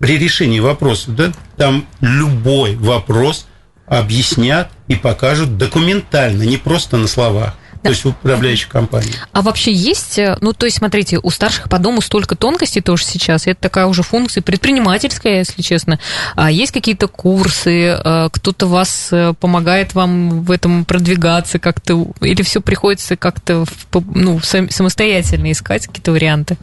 при 0.00 0.18
решении 0.18 0.58
вопросов, 0.58 1.14
да, 1.14 1.32
там 1.56 1.86
любой 2.00 2.74
вопрос 2.74 3.46
объяснят 3.86 4.70
и 4.88 4.96
покажут 4.96 5.56
документально, 5.56 6.42
не 6.42 6.56
просто 6.56 6.96
на 6.96 7.06
словах 7.06 7.54
то 7.86 7.92
есть 7.92 8.04
управляющей 8.04 8.68
компании. 8.68 9.12
А 9.32 9.42
вообще 9.42 9.72
есть, 9.72 10.18
э, 10.18 10.36
ну, 10.40 10.52
то 10.52 10.66
есть, 10.66 10.78
смотрите, 10.78 11.18
у 11.22 11.30
старших 11.30 11.68
по 11.68 11.78
дому 11.78 12.00
столько 12.00 12.36
тонкостей 12.36 12.82
тоже 12.82 13.04
сейчас, 13.04 13.46
это 13.46 13.60
такая 13.60 13.86
уже 13.86 14.02
функция 14.02 14.42
предпринимательская, 14.42 15.38
если 15.38 15.62
честно. 15.62 15.98
А 16.34 16.50
есть 16.50 16.72
какие-то 16.72 17.08
курсы, 17.08 17.98
э, 18.02 18.28
кто-то 18.32 18.66
вас 18.66 19.08
э, 19.12 19.34
помогает 19.38 19.94
вам 19.94 20.42
в 20.42 20.50
этом 20.50 20.84
продвигаться 20.84 21.58
как-то, 21.58 22.08
или 22.20 22.42
все 22.42 22.60
приходится 22.60 23.16
как-то, 23.16 23.64
ну, 23.92 24.40
самостоятельно 24.40 25.52
искать 25.52 25.86
какие-то 25.86 26.12
варианты? 26.12 26.56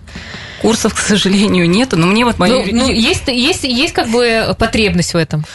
Курсов, 0.61 0.93
к 0.93 0.97
сожалению, 0.97 1.69
нету, 1.69 1.97
но 1.97 2.07
мне 2.07 2.25
вот 2.25 2.39
мои... 2.39 2.49
Ну, 2.49 2.65
ну 2.71 2.89
есть, 2.89 3.27
есть, 3.27 3.63
есть 3.63 3.93
как 3.93 4.09
бы 4.09 4.55
потребность 4.57 5.13
в 5.13 5.17
этом. 5.17 5.45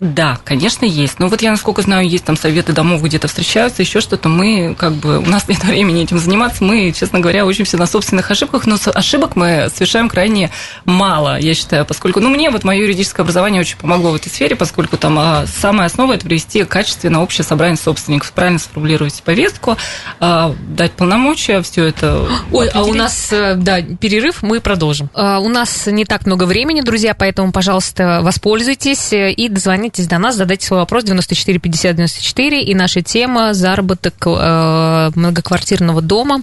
Да, 0.00 0.38
конечно, 0.44 0.86
есть. 0.86 1.18
Но 1.18 1.28
вот 1.28 1.42
я, 1.42 1.50
насколько 1.50 1.82
знаю, 1.82 2.08
есть 2.08 2.24
там 2.24 2.34
советы 2.34 2.72
домов, 2.72 3.02
где-то 3.02 3.28
встречаются, 3.28 3.82
еще 3.82 4.00
что-то. 4.00 4.30
Мы, 4.30 4.74
как 4.74 4.94
бы, 4.94 5.18
у 5.18 5.26
нас 5.26 5.46
нет 5.48 5.62
времени 5.62 6.02
этим 6.02 6.18
заниматься. 6.18 6.64
Мы, 6.64 6.90
честно 6.92 7.20
говоря, 7.20 7.44
учимся 7.44 7.76
на 7.76 7.84
собственных 7.86 8.30
ошибках, 8.30 8.66
но 8.66 8.78
ошибок 8.94 9.36
мы 9.36 9.68
совершаем 9.72 10.08
крайне 10.08 10.50
мало, 10.86 11.38
я 11.38 11.52
считаю, 11.52 11.84
поскольку, 11.84 12.20
ну, 12.20 12.30
мне 12.30 12.48
вот 12.48 12.64
мое 12.64 12.80
юридическое 12.80 13.24
образование 13.24 13.60
очень 13.60 13.76
помогло 13.76 14.12
в 14.12 14.14
этой 14.14 14.30
сфере, 14.30 14.56
поскольку 14.56 14.96
там 14.96 15.18
а, 15.18 15.44
самая 15.46 15.88
основа– 15.88 16.12
это 16.14 16.24
привести 16.24 16.64
качественно 16.64 17.22
общее 17.22 17.44
собрание 17.44 17.76
собственников, 17.76 18.32
правильно 18.32 18.58
сформулировать 18.58 19.22
повестку, 19.22 19.76
а, 20.18 20.54
дать 20.66 20.92
полномочия, 20.92 21.60
все 21.60 21.84
это 21.84 22.26
Ой, 22.52 22.68
определить. 22.68 22.74
а 22.74 22.82
у 22.84 22.94
нас, 22.94 23.28
э, 23.32 23.54
да, 23.56 23.82
перерыв, 23.82 24.42
мы 24.42 24.60
продолжим. 24.60 25.10
А, 25.12 25.40
у 25.40 25.50
нас 25.50 25.86
не 25.86 26.06
так 26.06 26.24
много 26.24 26.44
времени, 26.44 26.80
друзья, 26.80 27.14
поэтому, 27.14 27.52
пожалуйста, 27.52 28.20
воспользуйтесь 28.22 29.10
и 29.12 29.48
дозвоните 29.50 29.89
дозвонитесь 29.90 30.06
до 30.06 30.18
нас, 30.18 30.36
задайте 30.36 30.66
свой 30.66 30.80
вопрос 30.80 31.04
94 31.04 31.58
50 31.58 31.96
94, 31.96 32.62
и 32.62 32.74
наша 32.74 33.02
тема– 33.02 33.54
заработок 33.54 34.14
э, 34.26 35.10
многоквартирного 35.14 36.00
дома. 36.00 36.42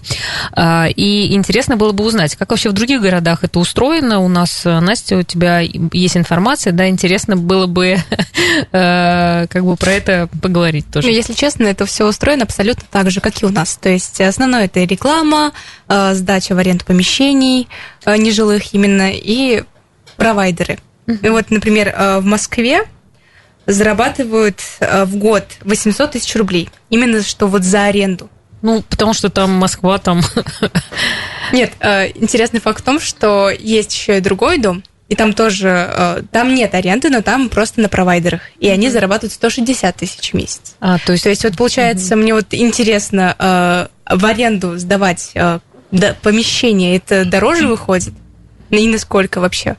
Э, 0.55 0.89
и 0.89 1.33
интересно 1.33 1.77
было 1.77 1.91
бы 1.91 2.03
узнать, 2.03 2.35
как 2.35 2.51
вообще 2.51 2.69
в 2.69 2.73
других 2.73 3.01
городах 3.01 3.43
это 3.43 3.59
устроено. 3.59 4.19
У 4.19 4.27
нас, 4.27 4.65
э, 4.65 4.79
Настя, 4.79 5.17
у 5.17 5.23
тебя 5.23 5.59
есть 5.59 6.17
информация, 6.17 6.73
да, 6.73 6.87
интересно 6.87 7.35
было 7.35 7.67
бы 7.67 7.97
как 8.71 9.63
бы 9.63 9.75
про 9.77 9.91
это 9.91 10.29
поговорить 10.41 10.85
тоже. 10.91 11.07
Ну, 11.07 11.13
если 11.13 11.33
честно, 11.33 11.65
это 11.65 11.85
все 11.85 12.05
устроено 12.07 12.43
абсолютно 12.43 12.83
так 12.91 13.09
же, 13.11 13.21
как 13.21 13.41
и 13.41 13.45
у 13.45 13.49
нас. 13.49 13.77
То 13.77 13.89
есть 13.89 14.21
основное– 14.21 14.65
это 14.65 14.83
реклама, 14.83 15.51
сдача 15.87 16.53
в 16.53 16.57
аренду 16.57 16.85
помещений 16.85 17.67
нежилых 18.05 18.73
именно, 18.73 19.11
и 19.11 19.63
провайдеры. 20.17 20.79
И 21.07 21.29
вот, 21.29 21.49
например, 21.51 21.93
в 22.19 22.25
Москве 22.25 22.83
зарабатывают 23.67 24.61
э, 24.79 25.03
в 25.05 25.17
год 25.17 25.43
800 25.61 26.11
тысяч 26.11 26.35
рублей. 26.35 26.69
Именно 26.89 27.21
что 27.21 27.47
вот 27.47 27.63
за 27.63 27.83
аренду. 27.83 28.29
Ну, 28.61 28.81
потому 28.81 29.13
что 29.13 29.29
там 29.29 29.51
Москва, 29.51 29.99
там... 29.99 30.21
Нет, 31.51 31.73
э, 31.79 32.07
интересный 32.15 32.61
факт 32.61 32.81
в 32.81 32.83
том, 32.85 32.99
что 32.99 33.49
есть 33.49 33.93
еще 33.93 34.17
и 34.17 34.21
другой 34.21 34.57
дом, 34.57 34.83
и 35.09 35.15
там 35.15 35.33
тоже, 35.33 35.69
э, 35.69 36.23
там 36.31 36.55
нет 36.55 36.73
аренды, 36.73 37.09
но 37.09 37.21
там 37.21 37.49
просто 37.49 37.81
на 37.81 37.89
провайдерах. 37.89 38.41
И 38.59 38.69
они 38.69 38.89
зарабатывают 38.89 39.33
160 39.33 39.95
тысяч 39.95 40.31
в 40.31 40.33
месяц. 40.33 40.75
А, 40.79 40.97
то 40.97 41.11
есть... 41.11 41.23
То 41.23 41.29
есть 41.29 41.43
вот 41.43 41.55
получается, 41.57 42.15
мне 42.15 42.33
вот 42.33 42.47
интересно, 42.51 43.89
в 44.09 44.25
аренду 44.25 44.77
сдавать 44.77 45.33
помещение, 46.21 46.97
это 46.97 47.25
дороже 47.25 47.67
выходит? 47.67 48.13
И 48.69 48.87
насколько 48.87 49.39
вообще? 49.39 49.77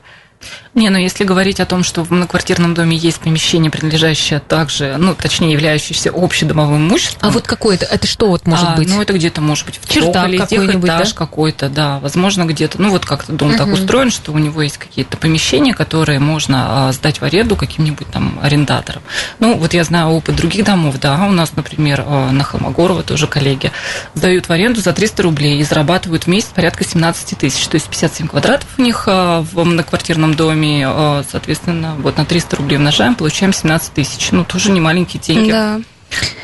Не, 0.75 0.89
ну 0.89 0.97
если 0.97 1.23
говорить 1.23 1.59
о 1.59 1.65
том, 1.65 1.83
что 1.83 2.03
в 2.03 2.11
многоквартирном 2.11 2.73
доме 2.73 2.95
есть 2.95 3.19
помещение, 3.19 3.71
принадлежащее 3.71 4.39
также, 4.39 4.95
ну, 4.97 5.15
точнее, 5.15 5.51
являющееся 5.51 6.11
общедомовым 6.13 6.87
имуществом. 6.87 7.27
А 7.27 7.31
вот 7.31 7.47
какое 7.47 7.75
это? 7.75 7.85
Это 7.85 8.07
что 8.07 8.27
вот 8.27 8.45
может 8.45 8.69
а, 8.69 8.75
быть? 8.75 8.87
Ну, 8.87 9.01
это 9.01 9.13
где-то 9.13 9.41
может 9.41 9.65
быть 9.65 9.79
в 9.81 9.89
Чердак 9.89 10.31
какой-нибудь, 10.37 10.89
этаж 10.89 11.11
да? 11.11 11.17
какой-то, 11.17 11.69
да. 11.69 11.99
Возможно, 11.99 12.45
где-то, 12.45 12.81
ну, 12.81 12.91
вот 12.91 13.05
как-то 13.05 13.31
дом 13.31 13.49
угу. 13.49 13.57
так 13.57 13.67
устроен, 13.67 14.11
что 14.11 14.31
у 14.31 14.37
него 14.37 14.61
есть 14.61 14.77
какие-то 14.77 15.17
помещения, 15.17 15.73
которые 15.73 16.19
можно 16.19 16.87
а, 16.87 16.91
сдать 16.91 17.19
в 17.19 17.23
аренду 17.23 17.55
каким-нибудь 17.55 18.07
там 18.11 18.39
арендаторам. 18.41 19.01
Ну, 19.39 19.55
вот 19.57 19.73
я 19.73 19.83
знаю 19.83 20.09
опыт 20.09 20.35
других 20.35 20.65
домов, 20.65 20.95
да, 21.01 21.25
у 21.27 21.31
нас, 21.31 21.53
например, 21.55 22.03
а, 22.05 22.31
на 22.31 22.43
Холмогорова 22.43 23.03
тоже 23.03 23.27
коллеги 23.27 23.71
сдают 24.13 24.47
в 24.47 24.51
аренду 24.51 24.81
за 24.81 24.93
300 24.93 25.23
рублей 25.23 25.59
и 25.59 25.63
зарабатывают 25.63 26.25
в 26.25 26.27
месяц 26.27 26.49
порядка 26.53 26.83
17 26.83 27.37
тысяч, 27.37 27.67
то 27.67 27.75
есть 27.75 27.87
57 27.87 28.27
квадратов 28.27 28.67
у 28.77 28.81
них 28.81 29.05
а, 29.07 29.41
в 29.41 29.63
многоквартирном 29.63 30.35
доме, 30.35 30.58
Э, 30.65 31.23
соответственно, 31.29 31.95
вот 31.99 32.17
на 32.17 32.25
300 32.25 32.55
рублей 32.57 32.77
умножаем, 32.77 33.15
получаем 33.15 33.53
17 33.53 33.93
тысяч. 33.93 34.31
Ну, 34.31 34.43
тоже 34.43 34.71
не 34.71 34.79
маленькие 34.79 35.21
деньги. 35.21 35.51
Да. 35.51 35.81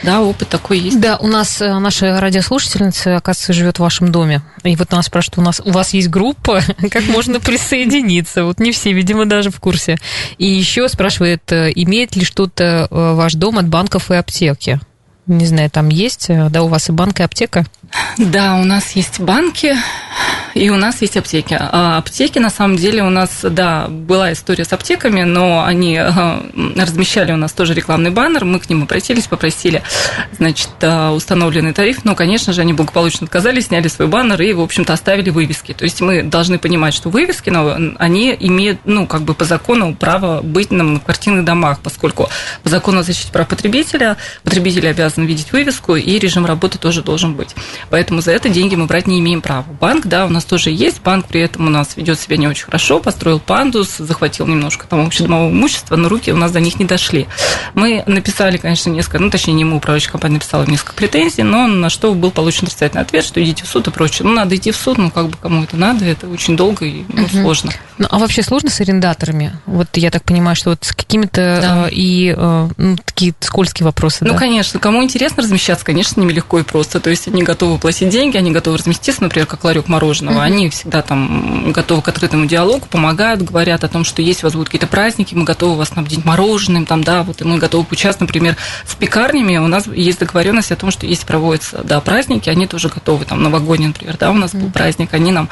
Да, 0.03 0.21
опыт 0.21 0.49
такой 0.49 0.77
есть. 0.77 0.99
Да, 0.99 1.17
у 1.17 1.27
нас 1.27 1.59
э, 1.59 1.79
наша 1.79 2.19
радиослушательница, 2.19 3.17
оказывается, 3.17 3.53
живет 3.53 3.77
в 3.77 3.81
вашем 3.81 4.11
доме. 4.11 4.43
И 4.63 4.75
вот 4.75 4.91
нас 4.91 5.07
спрашивают, 5.07 5.39
у 5.39 5.41
нас 5.41 5.61
у 5.63 5.71
вас 5.71 5.93
есть 5.93 6.09
группа, 6.09 6.61
как 6.91 7.07
можно 7.07 7.39
присоединиться? 7.39 8.43
Вот 8.43 8.59
не 8.59 8.71
все, 8.71 8.93
видимо, 8.93 9.25
даже 9.25 9.49
в 9.49 9.59
курсе. 9.59 9.97
И 10.37 10.45
еще 10.45 10.87
спрашивает, 10.87 11.51
э, 11.51 11.71
имеет 11.73 12.15
ли 12.15 12.23
что-то 12.23 12.87
ваш 12.91 13.33
дом 13.33 13.57
от 13.57 13.67
банков 13.67 14.11
и 14.11 14.15
аптеки? 14.15 14.79
Не 15.25 15.47
знаю, 15.47 15.71
там 15.71 15.89
есть, 15.89 16.27
да, 16.29 16.61
у 16.61 16.67
вас 16.67 16.89
и 16.89 16.91
банк, 16.91 17.19
и 17.19 17.23
аптека? 17.23 17.65
Да, 18.19 18.57
у 18.57 18.63
нас 18.63 18.91
есть 18.91 19.19
банки, 19.19 19.75
и 20.55 20.69
у 20.69 20.77
нас 20.77 21.01
есть 21.01 21.17
аптеки. 21.17 21.57
А 21.59 21.97
аптеки, 21.97 22.39
на 22.39 22.49
самом 22.49 22.77
деле, 22.77 23.03
у 23.03 23.09
нас, 23.09 23.41
да, 23.43 23.87
была 23.87 24.33
история 24.33 24.65
с 24.65 24.73
аптеками, 24.73 25.23
но 25.23 25.63
они 25.63 25.99
размещали 25.99 27.31
у 27.33 27.37
нас 27.37 27.51
тоже 27.53 27.73
рекламный 27.73 28.09
баннер, 28.09 28.45
мы 28.45 28.59
к 28.59 28.69
ним 28.69 28.83
обратились, 28.83 29.27
попросили, 29.27 29.83
значит, 30.37 30.69
а, 30.81 31.11
установленный 31.11 31.73
тариф, 31.73 32.05
но, 32.05 32.15
конечно 32.15 32.53
же, 32.53 32.61
они 32.61 32.73
благополучно 32.73 33.25
отказались, 33.25 33.67
сняли 33.67 33.89
свой 33.89 34.07
баннер 34.07 34.41
и, 34.41 34.53
в 34.53 34.61
общем-то, 34.61 34.93
оставили 34.93 35.29
вывески. 35.29 35.73
То 35.73 35.83
есть 35.83 36.01
мы 36.01 36.23
должны 36.23 36.57
понимать, 36.57 36.93
что 36.93 37.09
вывески, 37.09 37.49
но 37.49 37.77
они 37.99 38.35
имеют, 38.39 38.79
ну, 38.85 39.07
как 39.07 39.23
бы 39.23 39.33
по 39.33 39.43
закону 39.45 39.93
право 39.93 40.41
быть 40.41 40.71
на 40.71 40.99
квартирных 40.99 41.43
домах, 41.43 41.79
поскольку 41.83 42.29
по 42.63 42.69
закону 42.69 42.99
о 42.99 43.03
защите 43.03 43.31
прав 43.31 43.47
потребителя 43.47 44.15
потребитель 44.43 44.87
обязан 44.87 45.25
видеть 45.25 45.51
вывеску, 45.51 45.95
и 45.95 46.17
режим 46.17 46.45
работы 46.45 46.77
тоже 46.77 47.01
должен 47.01 47.33
быть. 47.33 47.55
Поэтому 47.89 48.21
за 48.21 48.31
это 48.31 48.47
деньги 48.47 48.75
мы 48.75 48.85
брать 48.85 49.07
не 49.07 49.19
имеем 49.19 49.41
права. 49.41 49.65
Банк, 49.81 50.05
да, 50.07 50.25
у 50.25 50.29
нас 50.29 50.44
тоже 50.45 50.71
есть. 50.71 51.01
Банк 51.01 51.27
при 51.27 51.41
этом 51.41 51.67
у 51.67 51.69
нас 51.69 51.95
ведет 51.95 52.19
себя 52.19 52.37
не 52.37 52.47
очень 52.47 52.65
хорошо, 52.65 52.99
построил 52.99 53.39
пандус, 53.39 53.97
захватил 53.97 54.47
немножко 54.47 54.87
там 54.87 55.05
общедомового 55.05 55.49
имущества, 55.49 55.95
но 55.95 56.09
руки 56.09 56.31
у 56.31 56.37
нас 56.37 56.51
до 56.51 56.59
них 56.59 56.79
не 56.79 56.85
дошли. 56.85 57.27
Мы 57.73 58.03
написали, 58.05 58.57
конечно, 58.57 58.89
несколько, 58.89 59.19
ну, 59.19 59.29
точнее, 59.29 59.53
не 59.53 59.63
мы, 59.63 59.77
управляющая 59.77 60.11
компания 60.11 60.35
написала 60.35 60.65
несколько 60.65 60.93
претензий, 60.93 61.43
но 61.43 61.67
на 61.67 61.89
что 61.89 62.13
был 62.13 62.31
получен 62.31 62.65
отрицательный 62.65 63.03
ответ, 63.03 63.25
что 63.25 63.43
идите 63.43 63.63
в 63.63 63.67
суд 63.67 63.87
и 63.87 63.91
прочее. 63.91 64.27
Ну, 64.27 64.33
надо 64.33 64.55
идти 64.55 64.71
в 64.71 64.75
суд, 64.75 64.97
ну, 64.97 65.11
как 65.11 65.29
бы 65.29 65.37
кому 65.41 65.63
это 65.63 65.77
надо, 65.77 66.05
это 66.05 66.27
очень 66.27 66.55
долго 66.55 66.85
и 66.85 67.03
ну, 67.09 67.23
угу. 67.23 67.29
сложно. 67.29 67.71
Ну, 67.97 68.07
а 68.09 68.19
вообще 68.19 68.43
сложно 68.43 68.69
с 68.69 68.81
арендаторами? 68.81 69.53
Вот 69.65 69.87
я 69.95 70.11
так 70.11 70.23
понимаю, 70.23 70.55
что 70.55 70.71
вот 70.71 70.83
с 70.83 70.93
какими-то 70.93 71.59
да. 71.61 71.87
э, 71.87 71.91
и 71.91 72.35
э, 72.35 72.69
ну, 72.77 72.97
такие 72.97 73.33
скользкие 73.39 73.85
вопросы. 73.85 74.17
Ну, 74.21 74.33
да? 74.33 74.37
конечно, 74.37 74.79
кому 74.79 75.03
интересно 75.03 75.43
размещаться, 75.43 75.85
конечно, 75.85 76.13
с 76.13 76.17
ними 76.17 76.33
легко 76.33 76.59
и 76.59 76.63
просто. 76.63 76.99
То 76.99 77.09
есть 77.09 77.27
они 77.27 77.43
готовы 77.43 77.77
платить 77.77 78.09
деньги, 78.09 78.37
они 78.37 78.51
готовы 78.51 78.77
разместиться, 78.77 79.23
например, 79.23 79.47
как 79.47 79.63
ларек 79.63 79.87
мороженого. 79.87 80.34
Угу. 80.35 80.43
Они 80.43 80.69
всегда 80.69 81.01
там 81.01 81.71
готовы 81.71 82.01
к 82.01 82.07
открытому 82.07 82.45
диалогу, 82.45 82.87
помогают, 82.89 83.41
говорят 83.41 83.83
о 83.83 83.87
том, 83.87 84.03
что 84.03 84.21
есть 84.21 84.43
у 84.43 84.47
вас 84.47 84.53
будут 84.53 84.69
какие-то 84.69 84.87
праздники, 84.87 85.35
мы 85.35 85.43
готовы 85.43 85.75
вас 85.75 85.89
снабдить 85.89 86.25
мороженым, 86.25 86.85
там, 86.85 87.03
да, 87.03 87.23
вот 87.23 87.41
и 87.41 87.43
мы 87.43 87.57
готовы 87.57 87.83
поучаствовать, 87.85 88.29
например, 88.29 88.57
с 88.85 88.95
пекарнями. 88.95 89.57
У 89.57 89.67
нас 89.67 89.87
есть 89.87 90.19
договоренность 90.19 90.71
о 90.71 90.75
том, 90.75 90.91
что 90.91 91.05
если 91.05 91.25
проводятся, 91.25 91.81
да, 91.83 91.99
праздники, 91.99 92.49
они 92.49 92.67
тоже 92.67 92.89
готовы, 92.89 93.25
там, 93.25 93.41
новогодний, 93.41 93.87
например, 93.87 94.17
да, 94.17 94.31
у 94.31 94.35
нас 94.35 94.53
был 94.53 94.69
праздник, 94.71 95.13
они 95.13 95.31
нам 95.31 95.49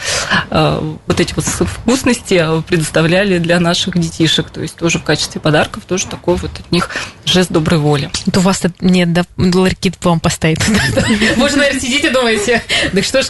э, 0.50 0.96
вот 1.06 1.20
эти 1.20 1.34
вот 1.34 1.46
вкусности 1.46 2.62
предоставляли 2.68 3.38
для 3.40 3.60
наших 3.60 3.98
детишек, 3.98 4.50
то 4.50 4.62
есть 4.62 4.76
тоже 4.76 5.00
в 5.00 5.04
качестве 5.04 5.42
подарков, 5.42 5.84
тоже 5.88 6.08
такой 6.08 6.36
вот 6.36 6.52
от 6.60 6.72
них 6.72 6.90
жест 7.26 7.52
доброй 7.52 7.80
воли. 7.80 8.10
Вот 8.26 8.38
у 8.38 8.42
вас 8.42 8.62
нет, 8.80 9.14
да, 9.14 9.26
ларьки 9.38 9.94
вам 10.02 10.20
поставить. 10.20 10.60
Можно, 11.38 11.60
наверное, 11.60 11.82
сидите 11.82 12.08
и 12.08 12.12
думаете, 12.12 12.64
да 12.92 13.02
что 13.02 13.22
ж, 13.22 13.28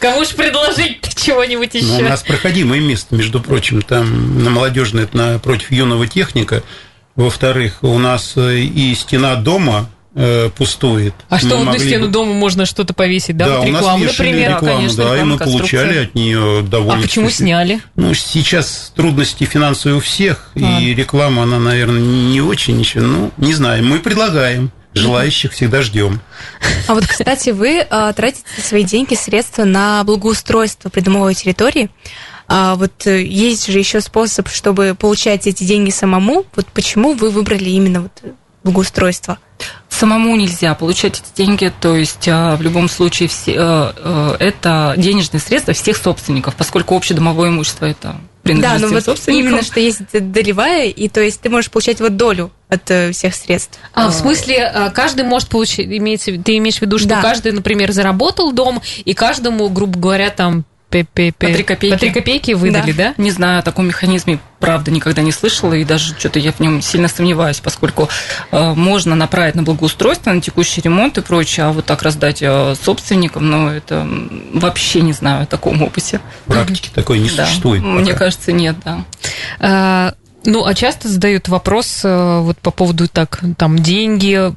кому 0.00 0.24
ж 0.24 0.28
предложить 0.28 0.77
чего-нибудь 1.28 1.74
еще? 1.74 1.86
Ну, 1.86 1.98
у 1.98 2.02
нас 2.02 2.22
проходимое 2.22 2.80
место, 2.80 3.14
между 3.14 3.40
прочим, 3.40 3.82
там 3.82 4.42
на 4.42 4.50
молодежной, 4.50 5.04
это 5.04 5.16
напротив 5.16 5.70
юного 5.70 6.06
техника. 6.06 6.62
Во-вторых, 7.16 7.78
у 7.82 7.98
нас 7.98 8.34
э, 8.36 8.58
и 8.60 8.94
стена 8.94 9.34
дома 9.34 9.90
э, 10.14 10.50
пустует. 10.56 11.14
А 11.28 11.38
что, 11.38 11.56
вот 11.56 11.66
на 11.66 11.78
стену 11.78 12.08
дома 12.08 12.32
можно 12.32 12.64
что-то 12.64 12.94
повесить, 12.94 13.36
да? 13.36 13.46
Да, 13.46 13.58
вот 13.58 13.66
рекламу, 13.66 14.04
у 14.04 14.06
нас 14.06 14.18
например. 14.18 14.50
рекламу, 14.50 14.76
конечно, 14.76 15.04
да, 15.04 15.18
и 15.18 15.22
мы 15.24 15.38
получали 15.38 15.98
от 16.04 16.14
нее 16.14 16.62
довольно... 16.62 17.00
А 17.00 17.02
почему 17.02 17.30
сняли? 17.30 17.80
Ну, 17.96 18.14
сейчас 18.14 18.92
трудности 18.94 19.44
финансовые 19.44 19.98
у 19.98 20.00
всех, 20.00 20.50
а. 20.54 20.80
и 20.80 20.94
реклама, 20.94 21.42
она, 21.42 21.58
наверное, 21.58 22.00
не 22.00 22.40
очень 22.40 22.78
еще, 22.78 23.00
ну, 23.00 23.32
не 23.36 23.54
знаю, 23.54 23.84
мы 23.84 23.98
предлагаем. 23.98 24.70
Желающих 24.98 25.52
всегда 25.52 25.82
ждем. 25.82 26.20
А 26.86 26.94
вот, 26.94 27.06
кстати, 27.06 27.50
вы 27.50 27.86
а, 27.88 28.12
тратите 28.12 28.44
свои 28.62 28.84
деньги, 28.84 29.14
средства 29.14 29.64
на 29.64 30.02
благоустройство 30.04 30.88
придомовой 30.88 31.34
территории. 31.34 31.90
А 32.48 32.76
вот 32.76 33.06
э, 33.06 33.22
есть 33.22 33.66
же 33.66 33.78
еще 33.78 34.00
способ, 34.00 34.48
чтобы 34.48 34.96
получать 34.98 35.46
эти 35.46 35.64
деньги 35.64 35.90
самому. 35.90 36.46
Вот 36.56 36.66
почему 36.68 37.12
вы 37.12 37.30
выбрали 37.30 37.68
именно 37.68 38.02
вот 38.02 38.22
благоустройство? 38.64 39.38
Самому 39.88 40.36
нельзя 40.36 40.74
получать 40.74 41.20
эти 41.20 41.36
деньги, 41.42 41.72
то 41.80 41.96
есть 41.96 42.28
а, 42.28 42.56
в 42.56 42.62
любом 42.62 42.88
случае 42.88 43.28
все, 43.28 43.52
э, 43.52 43.92
э, 43.96 44.36
это 44.38 44.94
денежные 44.96 45.40
средства 45.40 45.74
всех 45.74 45.96
собственников, 45.96 46.54
поскольку 46.56 46.96
общедомовое 46.96 47.50
имущество 47.50 47.84
это 47.84 48.16
да, 48.54 48.78
но 48.78 48.88
вот 48.88 49.20
именно, 49.28 49.62
что 49.62 49.80
есть 49.80 50.00
долевая, 50.12 50.86
и 50.86 51.08
то 51.08 51.20
есть 51.20 51.40
ты 51.40 51.48
можешь 51.48 51.70
получать 51.70 52.00
вот 52.00 52.16
долю 52.16 52.50
от 52.68 52.90
э, 52.90 53.12
всех 53.12 53.34
средств. 53.34 53.78
А, 53.94 54.08
в 54.08 54.14
смысле, 54.14 54.90
каждый 54.94 55.24
может 55.24 55.48
получить, 55.48 55.86
имеется, 55.86 56.32
ты 56.32 56.58
имеешь 56.58 56.78
в 56.78 56.82
виду, 56.82 56.98
что 56.98 57.08
да. 57.08 57.22
каждый, 57.22 57.52
например, 57.52 57.92
заработал 57.92 58.52
дом, 58.52 58.82
и 59.04 59.14
каждому, 59.14 59.68
грубо 59.68 59.98
говоря, 59.98 60.30
там 60.30 60.64
по 60.90 61.04
3 61.04 61.62
копейки. 61.62 61.94
По 61.94 61.98
3 61.98 62.10
копейки 62.10 62.52
выдали, 62.52 62.92
да. 62.92 63.14
да? 63.16 63.22
Не 63.22 63.30
знаю, 63.30 63.58
о 63.58 63.62
таком 63.62 63.88
механизме, 63.88 64.38
правда, 64.58 64.90
никогда 64.90 65.22
не 65.22 65.32
слышала, 65.32 65.74
и 65.74 65.84
даже 65.84 66.14
что-то 66.18 66.38
я 66.38 66.52
в 66.52 66.60
нем 66.60 66.80
сильно 66.80 67.08
сомневаюсь, 67.08 67.60
поскольку 67.60 68.08
э, 68.50 68.74
можно 68.74 69.14
направить 69.14 69.54
на 69.54 69.62
благоустройство, 69.62 70.32
на 70.32 70.40
текущий 70.40 70.80
ремонт 70.80 71.18
и 71.18 71.20
прочее, 71.20 71.66
а 71.66 71.72
вот 71.72 71.84
так 71.84 72.02
раздать 72.02 72.38
э, 72.40 72.74
собственникам, 72.82 73.50
ну, 73.50 73.68
это 73.68 74.08
вообще 74.54 75.02
не 75.02 75.12
знаю 75.12 75.42
о 75.42 75.46
таком 75.46 75.82
опыте. 75.82 76.20
Практики 76.46 76.90
такой 76.94 77.18
не 77.18 77.30
да. 77.30 77.46
существует. 77.46 77.82
Пока. 77.82 77.94
Мне 77.94 78.14
кажется, 78.14 78.52
нет, 78.52 78.76
да. 78.84 79.04
А, 79.60 80.14
ну, 80.44 80.64
а 80.64 80.74
часто 80.74 81.08
задают 81.08 81.48
вопрос 81.48 82.00
э, 82.04 82.40
вот 82.40 82.58
по 82.58 82.70
поводу 82.70 83.08
так, 83.08 83.40
там, 83.58 83.78
деньги, 83.78 84.50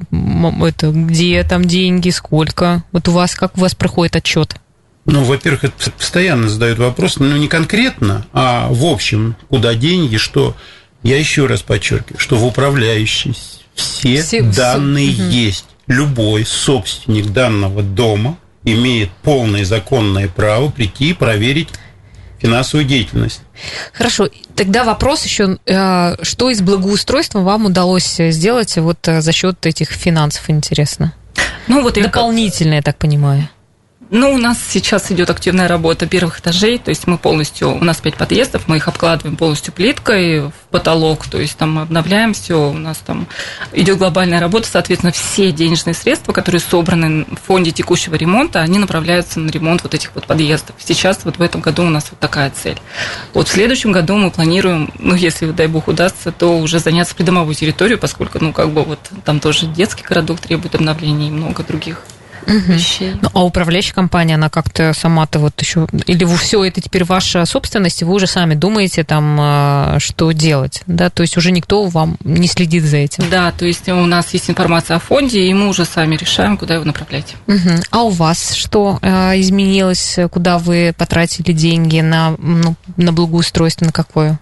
это, 0.66 0.90
где 0.90 1.44
там 1.44 1.66
деньги, 1.66 2.08
сколько? 2.08 2.84
Вот 2.92 3.08
у 3.08 3.12
вас, 3.12 3.34
как 3.34 3.58
у 3.58 3.60
вас 3.60 3.74
проходит 3.74 4.16
отчет? 4.16 4.56
Ну, 5.04 5.24
во-первых, 5.24 5.64
это 5.64 5.90
постоянно 5.90 6.48
задают 6.48 6.78
вопрос, 6.78 7.18
ну, 7.18 7.36
не 7.36 7.48
конкретно, 7.48 8.26
а 8.32 8.68
в 8.70 8.84
общем, 8.84 9.36
куда 9.48 9.74
деньги, 9.74 10.16
что... 10.16 10.54
Я 11.02 11.18
еще 11.18 11.46
раз 11.46 11.62
подчеркиваю, 11.62 12.20
что 12.20 12.36
в 12.36 12.46
управляющей 12.46 13.34
все, 13.74 14.22
все 14.22 14.42
данные 14.42 15.12
все... 15.12 15.28
есть. 15.28 15.64
Любой 15.88 16.44
собственник 16.46 17.32
данного 17.32 17.82
дома 17.82 18.38
имеет 18.64 19.10
полное 19.22 19.64
законное 19.64 20.28
право 20.28 20.70
прийти 20.70 21.10
и 21.10 21.12
проверить 21.12 21.68
финансовую 22.38 22.86
деятельность. 22.86 23.40
Хорошо, 23.92 24.28
тогда 24.54 24.84
вопрос 24.84 25.24
еще, 25.24 25.58
э, 25.66 26.22
что 26.22 26.50
из 26.50 26.60
благоустройства 26.60 27.40
вам 27.40 27.66
удалось 27.66 28.16
сделать 28.18 28.76
вот 28.76 29.06
э, 29.08 29.20
за 29.20 29.32
счет 29.32 29.64
этих 29.66 29.90
финансов, 29.90 30.50
интересно? 30.50 31.12
Ну 31.68 31.82
вот 31.82 31.94
дополнительно, 31.94 32.74
я 32.74 32.82
так 32.82 32.96
понимаю. 32.98 33.48
Ну, 34.14 34.34
у 34.34 34.36
нас 34.36 34.58
сейчас 34.62 35.10
идет 35.10 35.30
активная 35.30 35.68
работа 35.68 36.06
первых 36.06 36.40
этажей, 36.40 36.76
то 36.76 36.90
есть 36.90 37.06
мы 37.06 37.16
полностью, 37.16 37.70
у 37.70 37.82
нас 37.82 38.02
пять 38.02 38.16
подъездов, 38.16 38.68
мы 38.68 38.76
их 38.76 38.86
обкладываем 38.86 39.38
полностью 39.38 39.72
плиткой 39.72 40.48
в 40.48 40.52
потолок, 40.70 41.26
то 41.26 41.40
есть 41.40 41.56
там 41.56 41.78
обновляем 41.78 42.34
все, 42.34 42.68
у 42.68 42.74
нас 42.74 42.98
там 42.98 43.26
идет 43.72 43.96
глобальная 43.96 44.38
работа, 44.38 44.68
соответственно, 44.70 45.12
все 45.12 45.50
денежные 45.50 45.94
средства, 45.94 46.34
которые 46.34 46.60
собраны 46.60 47.24
в 47.24 47.36
фонде 47.46 47.70
текущего 47.70 48.14
ремонта, 48.14 48.60
они 48.60 48.78
направляются 48.78 49.40
на 49.40 49.48
ремонт 49.48 49.82
вот 49.82 49.94
этих 49.94 50.14
вот 50.14 50.26
подъездов. 50.26 50.76
Сейчас 50.78 51.20
вот 51.24 51.38
в 51.38 51.40
этом 51.40 51.62
году 51.62 51.82
у 51.84 51.88
нас 51.88 52.08
вот 52.10 52.20
такая 52.20 52.50
цель. 52.50 52.78
Вот 53.32 53.48
в 53.48 53.50
следующем 53.50 53.92
году 53.92 54.18
мы 54.18 54.30
планируем, 54.30 54.92
ну, 54.98 55.14
если, 55.14 55.50
дай 55.52 55.68
бог, 55.68 55.88
удастся, 55.88 56.32
то 56.32 56.58
уже 56.58 56.80
заняться 56.80 57.14
придомовой 57.14 57.54
территорией, 57.54 57.98
поскольку, 57.98 58.40
ну, 58.44 58.52
как 58.52 58.72
бы 58.72 58.82
вот 58.82 58.98
там 59.24 59.40
тоже 59.40 59.64
детский 59.64 60.04
городок 60.04 60.38
требует 60.38 60.74
обновления 60.74 61.28
и 61.28 61.30
много 61.30 61.62
других 61.62 62.04
угу. 62.46 62.72
вещей. 62.72 63.16
Ну, 63.20 63.28
а 63.32 63.44
управляющая 63.44 63.94
компания, 63.94 64.34
она 64.34 64.48
как-то 64.48 64.92
сама-то 64.94 65.38
вот 65.38 65.60
еще... 65.60 65.86
Или 66.06 66.24
вы 66.24 66.36
все 66.36 66.64
это 66.64 66.80
теперь 66.80 67.04
ваша 67.04 67.44
собственность, 67.46 68.02
и 68.02 68.04
вы 68.04 68.14
уже 68.14 68.26
сами 68.26 68.54
думаете 68.54 69.04
там, 69.04 69.36
а, 69.40 69.96
что 69.98 70.32
делать, 70.32 70.82
да? 70.86 71.10
То 71.10 71.22
есть 71.22 71.36
уже 71.36 71.50
никто 71.52 71.84
вам 71.86 72.16
не 72.24 72.48
следит 72.48 72.84
за 72.84 72.98
этим? 72.98 73.24
Да, 73.30 73.52
то 73.52 73.66
есть 73.66 73.88
у 73.88 74.06
нас 74.06 74.32
есть 74.32 74.50
информация 74.50 74.96
о 74.96 75.00
фонде, 75.00 75.42
и 75.42 75.54
мы 75.54 75.68
уже 75.68 75.84
сами 75.84 76.16
решаем, 76.16 76.56
куда 76.56 76.74
его 76.74 76.84
направлять. 76.84 77.34
Угу. 77.46 77.70
А 77.90 78.02
у 78.02 78.10
вас 78.10 78.52
что 78.54 78.98
а, 79.02 79.32
изменилось? 79.38 80.18
Куда 80.30 80.58
вы 80.58 80.94
потратили 80.96 81.52
деньги? 81.52 82.00
На, 82.00 82.34
ну, 82.38 82.74
на 82.96 83.12
благоустройство, 83.12 83.86
на 83.86 83.92
какое? 83.92 84.38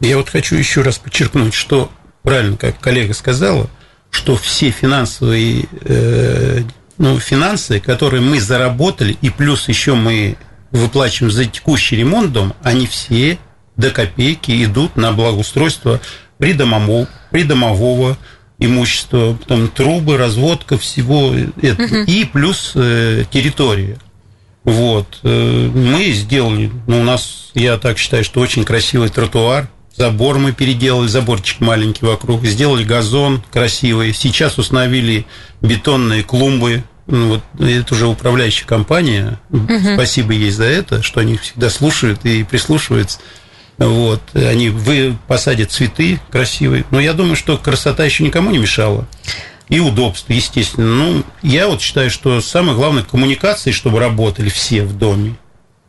Я 0.00 0.16
вот 0.16 0.28
хочу 0.28 0.56
еще 0.56 0.82
раз 0.82 0.98
подчеркнуть, 0.98 1.54
что 1.54 1.90
правильно, 2.22 2.56
как 2.56 2.78
коллега 2.80 3.14
сказала, 3.14 3.70
что 4.10 4.36
все 4.36 4.70
финансовые 4.70 5.66
э, 5.82 6.62
ну, 6.98 7.18
финансы, 7.18 7.80
которые 7.80 8.20
мы 8.20 8.40
заработали, 8.40 9.16
и 9.20 9.30
плюс 9.30 9.68
еще 9.68 9.94
мы 9.94 10.36
выплачиваем 10.70 11.32
за 11.32 11.44
текущий 11.46 11.96
ремонт 11.96 12.32
дома, 12.32 12.56
они 12.62 12.86
все 12.86 13.38
до 13.76 13.90
копейки 13.90 14.64
идут 14.64 14.96
на 14.96 15.12
благоустройство 15.12 16.00
придомового, 16.38 17.08
придомового 17.30 18.16
имущество, 18.58 19.36
потом 19.38 19.68
трубы, 19.68 20.16
разводка 20.16 20.78
всего 20.78 21.34
это, 21.60 21.82
угу. 21.82 21.96
и 22.06 22.24
плюс 22.24 22.72
э, 22.74 23.24
территория. 23.30 23.98
Вот. 24.62 25.20
Э, 25.22 25.70
мы 25.74 26.12
сделали, 26.12 26.70
ну, 26.86 27.00
у 27.00 27.04
нас, 27.04 27.50
я 27.54 27.76
так 27.78 27.98
считаю, 27.98 28.24
что 28.24 28.40
очень 28.40 28.64
красивый 28.64 29.08
тротуар, 29.08 29.68
забор 29.96 30.38
мы 30.38 30.52
переделали, 30.52 31.06
заборчик 31.06 31.60
маленький 31.60 32.04
вокруг, 32.04 32.44
сделали 32.44 32.84
газон 32.84 33.42
красивый, 33.52 34.12
сейчас 34.12 34.58
установили 34.58 35.26
бетонные 35.60 36.22
клумбы, 36.22 36.84
ну, 37.06 37.40
вот 37.56 37.60
это 37.60 37.94
уже 37.94 38.06
управляющая 38.06 38.66
компания, 38.66 39.38
угу. 39.50 39.94
спасибо 39.94 40.32
ей 40.32 40.50
за 40.50 40.64
это, 40.64 41.02
что 41.02 41.20
они 41.20 41.36
всегда 41.36 41.70
слушают 41.70 42.24
и 42.24 42.44
прислушиваются. 42.44 43.18
Вот, 43.76 44.20
они 44.34 44.68
вы 44.68 45.16
посадят 45.26 45.72
цветы 45.72 46.20
красивые. 46.30 46.84
Но 46.90 47.00
я 47.00 47.12
думаю, 47.12 47.34
что 47.34 47.58
красота 47.58 48.04
еще 48.04 48.22
никому 48.22 48.50
не 48.50 48.58
мешала. 48.58 49.06
И 49.68 49.80
удобство, 49.80 50.32
естественно. 50.32 50.86
Ну, 50.86 51.24
я 51.42 51.66
вот 51.66 51.80
считаю, 51.80 52.10
что 52.10 52.40
самое 52.40 52.76
главное 52.76 53.02
коммуникации, 53.02 53.72
чтобы 53.72 53.98
работали 53.98 54.48
все 54.48 54.84
в 54.84 54.96
доме. 54.96 55.34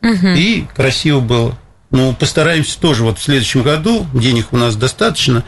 Угу. 0.02 0.28
И 0.36 0.64
красиво 0.74 1.20
было. 1.20 1.56
Ну, 1.96 2.12
постараемся 2.12 2.78
тоже 2.78 3.04
вот 3.04 3.18
в 3.18 3.22
следующем 3.22 3.62
году, 3.62 4.06
денег 4.12 4.52
у 4.52 4.58
нас 4.58 4.76
достаточно, 4.76 5.44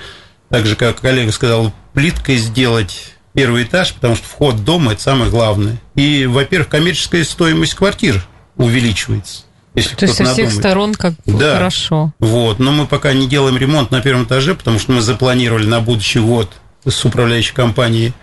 так 0.49 0.65
же, 0.65 0.77
как 0.77 0.99
коллега 0.99 1.31
сказал, 1.31 1.75
плиткой 1.93 2.39
сделать 2.39 3.13
первый 3.35 3.65
этаж, 3.65 3.93
потому 3.93 4.17
что 4.17 4.27
вход 4.27 4.55
в 4.55 4.65
дом– 4.65 4.89
это 4.91 5.03
самое 5.03 5.31
главное. 5.31 5.79
И, 5.95 6.25
во-первых, 6.25 6.71
коммерческая 6.71 7.25
стоимость 7.25 7.75
квартир 7.75 8.27
увеличивается. 8.57 9.43
Если 9.75 9.95
То 9.95 10.07
есть 10.07 10.17
со 10.17 10.25
всех 10.25 10.51
сторон 10.51 10.95
как 10.95 11.13
да. 11.27 11.57
хорошо. 11.57 12.15
Вот, 12.19 12.59
но 12.59 12.73
мы 12.73 12.87
пока 12.87 13.13
не 13.13 13.29
делаем 13.29 13.59
ремонт 13.59 13.91
на 13.91 14.01
первом 14.01 14.25
этаже, 14.25 14.55
потому 14.55 14.79
что 14.79 14.93
мы 14.93 15.03
запланировали 15.03 15.67
на 15.67 15.81
будущий 15.81 16.21
год 16.21 16.51
с 16.87 17.05
управляющей 17.05 17.55
компанией 17.55 18.15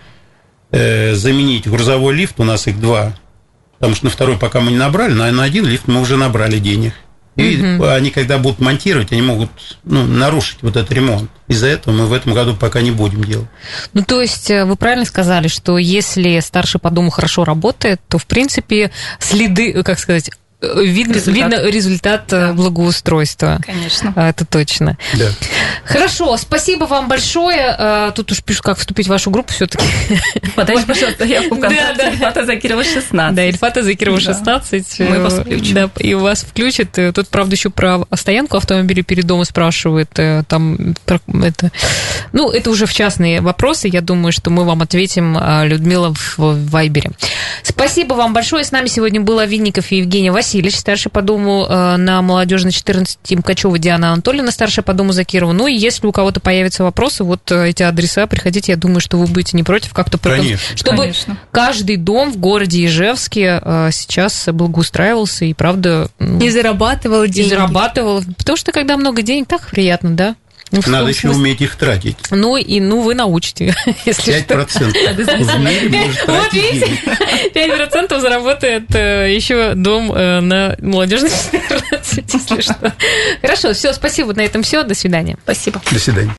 э, 0.72 1.14
заменить 1.14 1.68
грузовой 1.68 2.12
лифт, 2.16 2.40
у 2.40 2.44
нас 2.44 2.66
их 2.66 2.80
два, 2.80 3.14
потому 3.78 3.94
что 3.94 4.06
на 4.06 4.10
второй 4.10 4.36
пока 4.36 4.60
мы 4.60 4.72
не 4.72 4.78
набрали, 4.78 5.12
но 5.12 5.30
на 5.30 5.44
один 5.44 5.64
лифт 5.64 5.86
мы 5.86 6.00
уже 6.00 6.16
набрали 6.16 6.58
денег. 6.58 6.92
И 7.36 7.76
угу. 7.76 7.84
они, 7.84 8.10
когда 8.10 8.38
будут 8.38 8.60
монтировать, 8.60 9.12
они 9.12 9.20
могут 9.20 9.50
ну, 9.84 10.06
нарушить 10.06 10.58
вот 10.62 10.76
этот 10.76 10.90
ремонт. 10.92 11.30
Из-за 11.48 11.66
этого 11.66 11.94
мы 11.94 12.06
в 12.06 12.12
этом 12.12 12.32
году 12.32 12.56
пока 12.56 12.80
не 12.80 12.90
будем 12.90 13.22
делать. 13.24 13.48
Ну, 13.92 14.02
то 14.02 14.20
есть 14.20 14.50
э, 14.50 14.64
вы 14.64 14.76
правильно 14.76 15.04
сказали, 15.04 15.48
что 15.48 15.76
если 15.76 16.40
старший 16.40 16.80
по 16.80 16.90
дому 16.90 17.10
хорошо 17.10 17.44
работает, 17.44 18.00
то, 18.08 18.16
в 18.18 18.26
принципе, 18.26 18.90
следы, 19.18 19.82
как 19.82 19.98
сказать, 19.98 20.30
Видно 20.62 21.12
результат, 21.12 21.50
видно 21.52 21.70
результат 21.70 22.32
э, 22.32 22.46
да. 22.46 22.52
благоустройства. 22.54 23.60
Конечно. 23.64 24.14
А, 24.16 24.30
это 24.30 24.46
точно. 24.46 24.96
Да. 25.12 25.28
Хорошо, 25.84 26.34
спасибо 26.38 26.84
вам 26.84 27.08
большое. 27.08 27.76
А, 27.78 28.10
тут 28.12 28.32
уж 28.32 28.42
пишут, 28.42 28.62
как 28.62 28.78
вступить 28.78 29.06
в 29.06 29.10
вашу 29.10 29.30
группу 29.30 29.52
все-таки. 29.52 29.84
Подайте, 30.56 30.86
пожалуйста, 30.86 31.26
я 31.26 31.42
ВКонтакте 31.42 32.08
Ильфата 32.10 32.46
Закирова 32.46 32.84
16. 32.84 33.36
Да, 33.36 33.44
Ильфата 33.44 33.82
Закирова 33.82 34.18
16. 34.18 35.00
Мы 35.00 35.20
вас 35.20 35.34
включим. 35.34 35.74
Да, 35.74 35.90
и 35.98 36.14
вас 36.14 36.40
включат. 36.40 36.98
Тут, 37.14 37.28
правда, 37.28 37.54
еще 37.54 37.68
про 37.68 38.06
стоянку 38.14 38.56
автомобиля 38.56 39.02
перед 39.02 39.26
домом 39.26 39.44
спрашивают. 39.44 40.18
Э, 40.18 40.42
там 40.48 40.94
это... 41.06 41.70
Ну, 42.32 42.50
это 42.50 42.70
уже 42.70 42.86
в 42.86 42.94
частные 42.94 43.42
вопросы. 43.42 43.88
Я 43.88 44.00
думаю, 44.00 44.32
что 44.32 44.48
мы 44.48 44.64
вам 44.64 44.80
ответим, 44.80 45.38
Людмила, 45.64 46.14
в 46.38 46.70
Вайбере. 46.70 47.10
Спасибо 47.62 48.14
вам 48.14 48.32
большое. 48.32 48.64
С 48.64 48.72
нами 48.72 48.86
сегодня 48.86 49.20
был 49.20 49.38
Винников 49.46 49.92
и 49.92 49.98
Евгения 49.98 50.32
Васильевна. 50.32 50.45
Васильевич, 50.46 50.76
старший 50.76 51.10
по 51.10 51.22
дому 51.22 51.66
э, 51.68 51.96
на 51.96 52.22
молодежной 52.22 52.70
14, 52.70 53.18
Мкачева 53.32 53.76
Диана 53.80 54.12
Анатольевна, 54.12 54.52
старшая 54.52 54.84
по 54.84 54.92
дому 54.92 55.10
Закирова. 55.10 55.50
Ну 55.52 55.66
и 55.66 55.74
если 55.74 56.06
у 56.06 56.12
кого-то 56.12 56.38
появятся 56.38 56.84
вопросы, 56.84 57.24
вот 57.24 57.50
э, 57.50 57.70
эти 57.70 57.82
адреса, 57.82 58.28
приходите, 58.28 58.70
я 58.70 58.78
думаю, 58.78 59.00
что 59.00 59.18
вы 59.18 59.26
будете 59.26 59.56
не 59.56 59.64
против 59.64 59.92
как-то... 59.92 60.18
Конечно. 60.18 60.76
Чтобы 60.76 60.98
Конечно. 60.98 61.36
каждый 61.50 61.96
дом 61.96 62.30
в 62.30 62.36
городе 62.36 62.84
Ижевске 62.86 63.60
э, 63.60 63.90
сейчас 63.92 64.48
благоустраивался 64.52 65.46
и, 65.46 65.52
правда... 65.52 66.10
И 66.20 66.48
зарабатывал 66.48 67.26
деньги. 67.26 67.48
И 67.48 67.50
зарабатывал. 67.50 68.22
Потому 68.38 68.56
что, 68.56 68.70
когда 68.70 68.96
много 68.96 69.22
денег, 69.22 69.48
так 69.48 69.66
приятно, 69.68 70.10
да? 70.10 70.36
Ну, 70.72 70.80
Надо 70.86 71.08
еще 71.08 71.20
смысле... 71.20 71.40
уметь 71.40 71.60
их 71.60 71.76
тратить. 71.76 72.16
Ну, 72.30 72.56
и 72.56 72.80
ну 72.80 73.00
вы 73.00 73.14
научите, 73.14 73.74
если 74.04 74.34
5% 74.34 74.68
что. 74.68 74.84
в 75.56 75.60
мире 75.60 75.88
может 75.88 76.24
тратить 76.24 76.84
5% 77.54 78.20
заработает 78.20 78.94
э, 78.94 79.32
еще 79.32 79.74
дом 79.74 80.12
э, 80.12 80.40
на 80.40 80.76
молодежной 80.80 81.30
14, 81.30 82.24
если 82.34 82.60
что. 82.60 82.92
Хорошо, 83.40 83.74
все, 83.74 83.92
спасибо, 83.92 84.34
на 84.34 84.40
этом 84.40 84.62
все, 84.62 84.82
до 84.82 84.94
свидания. 84.94 85.36
Спасибо. 85.44 85.80
До 85.90 85.98
свидания. 86.00 86.34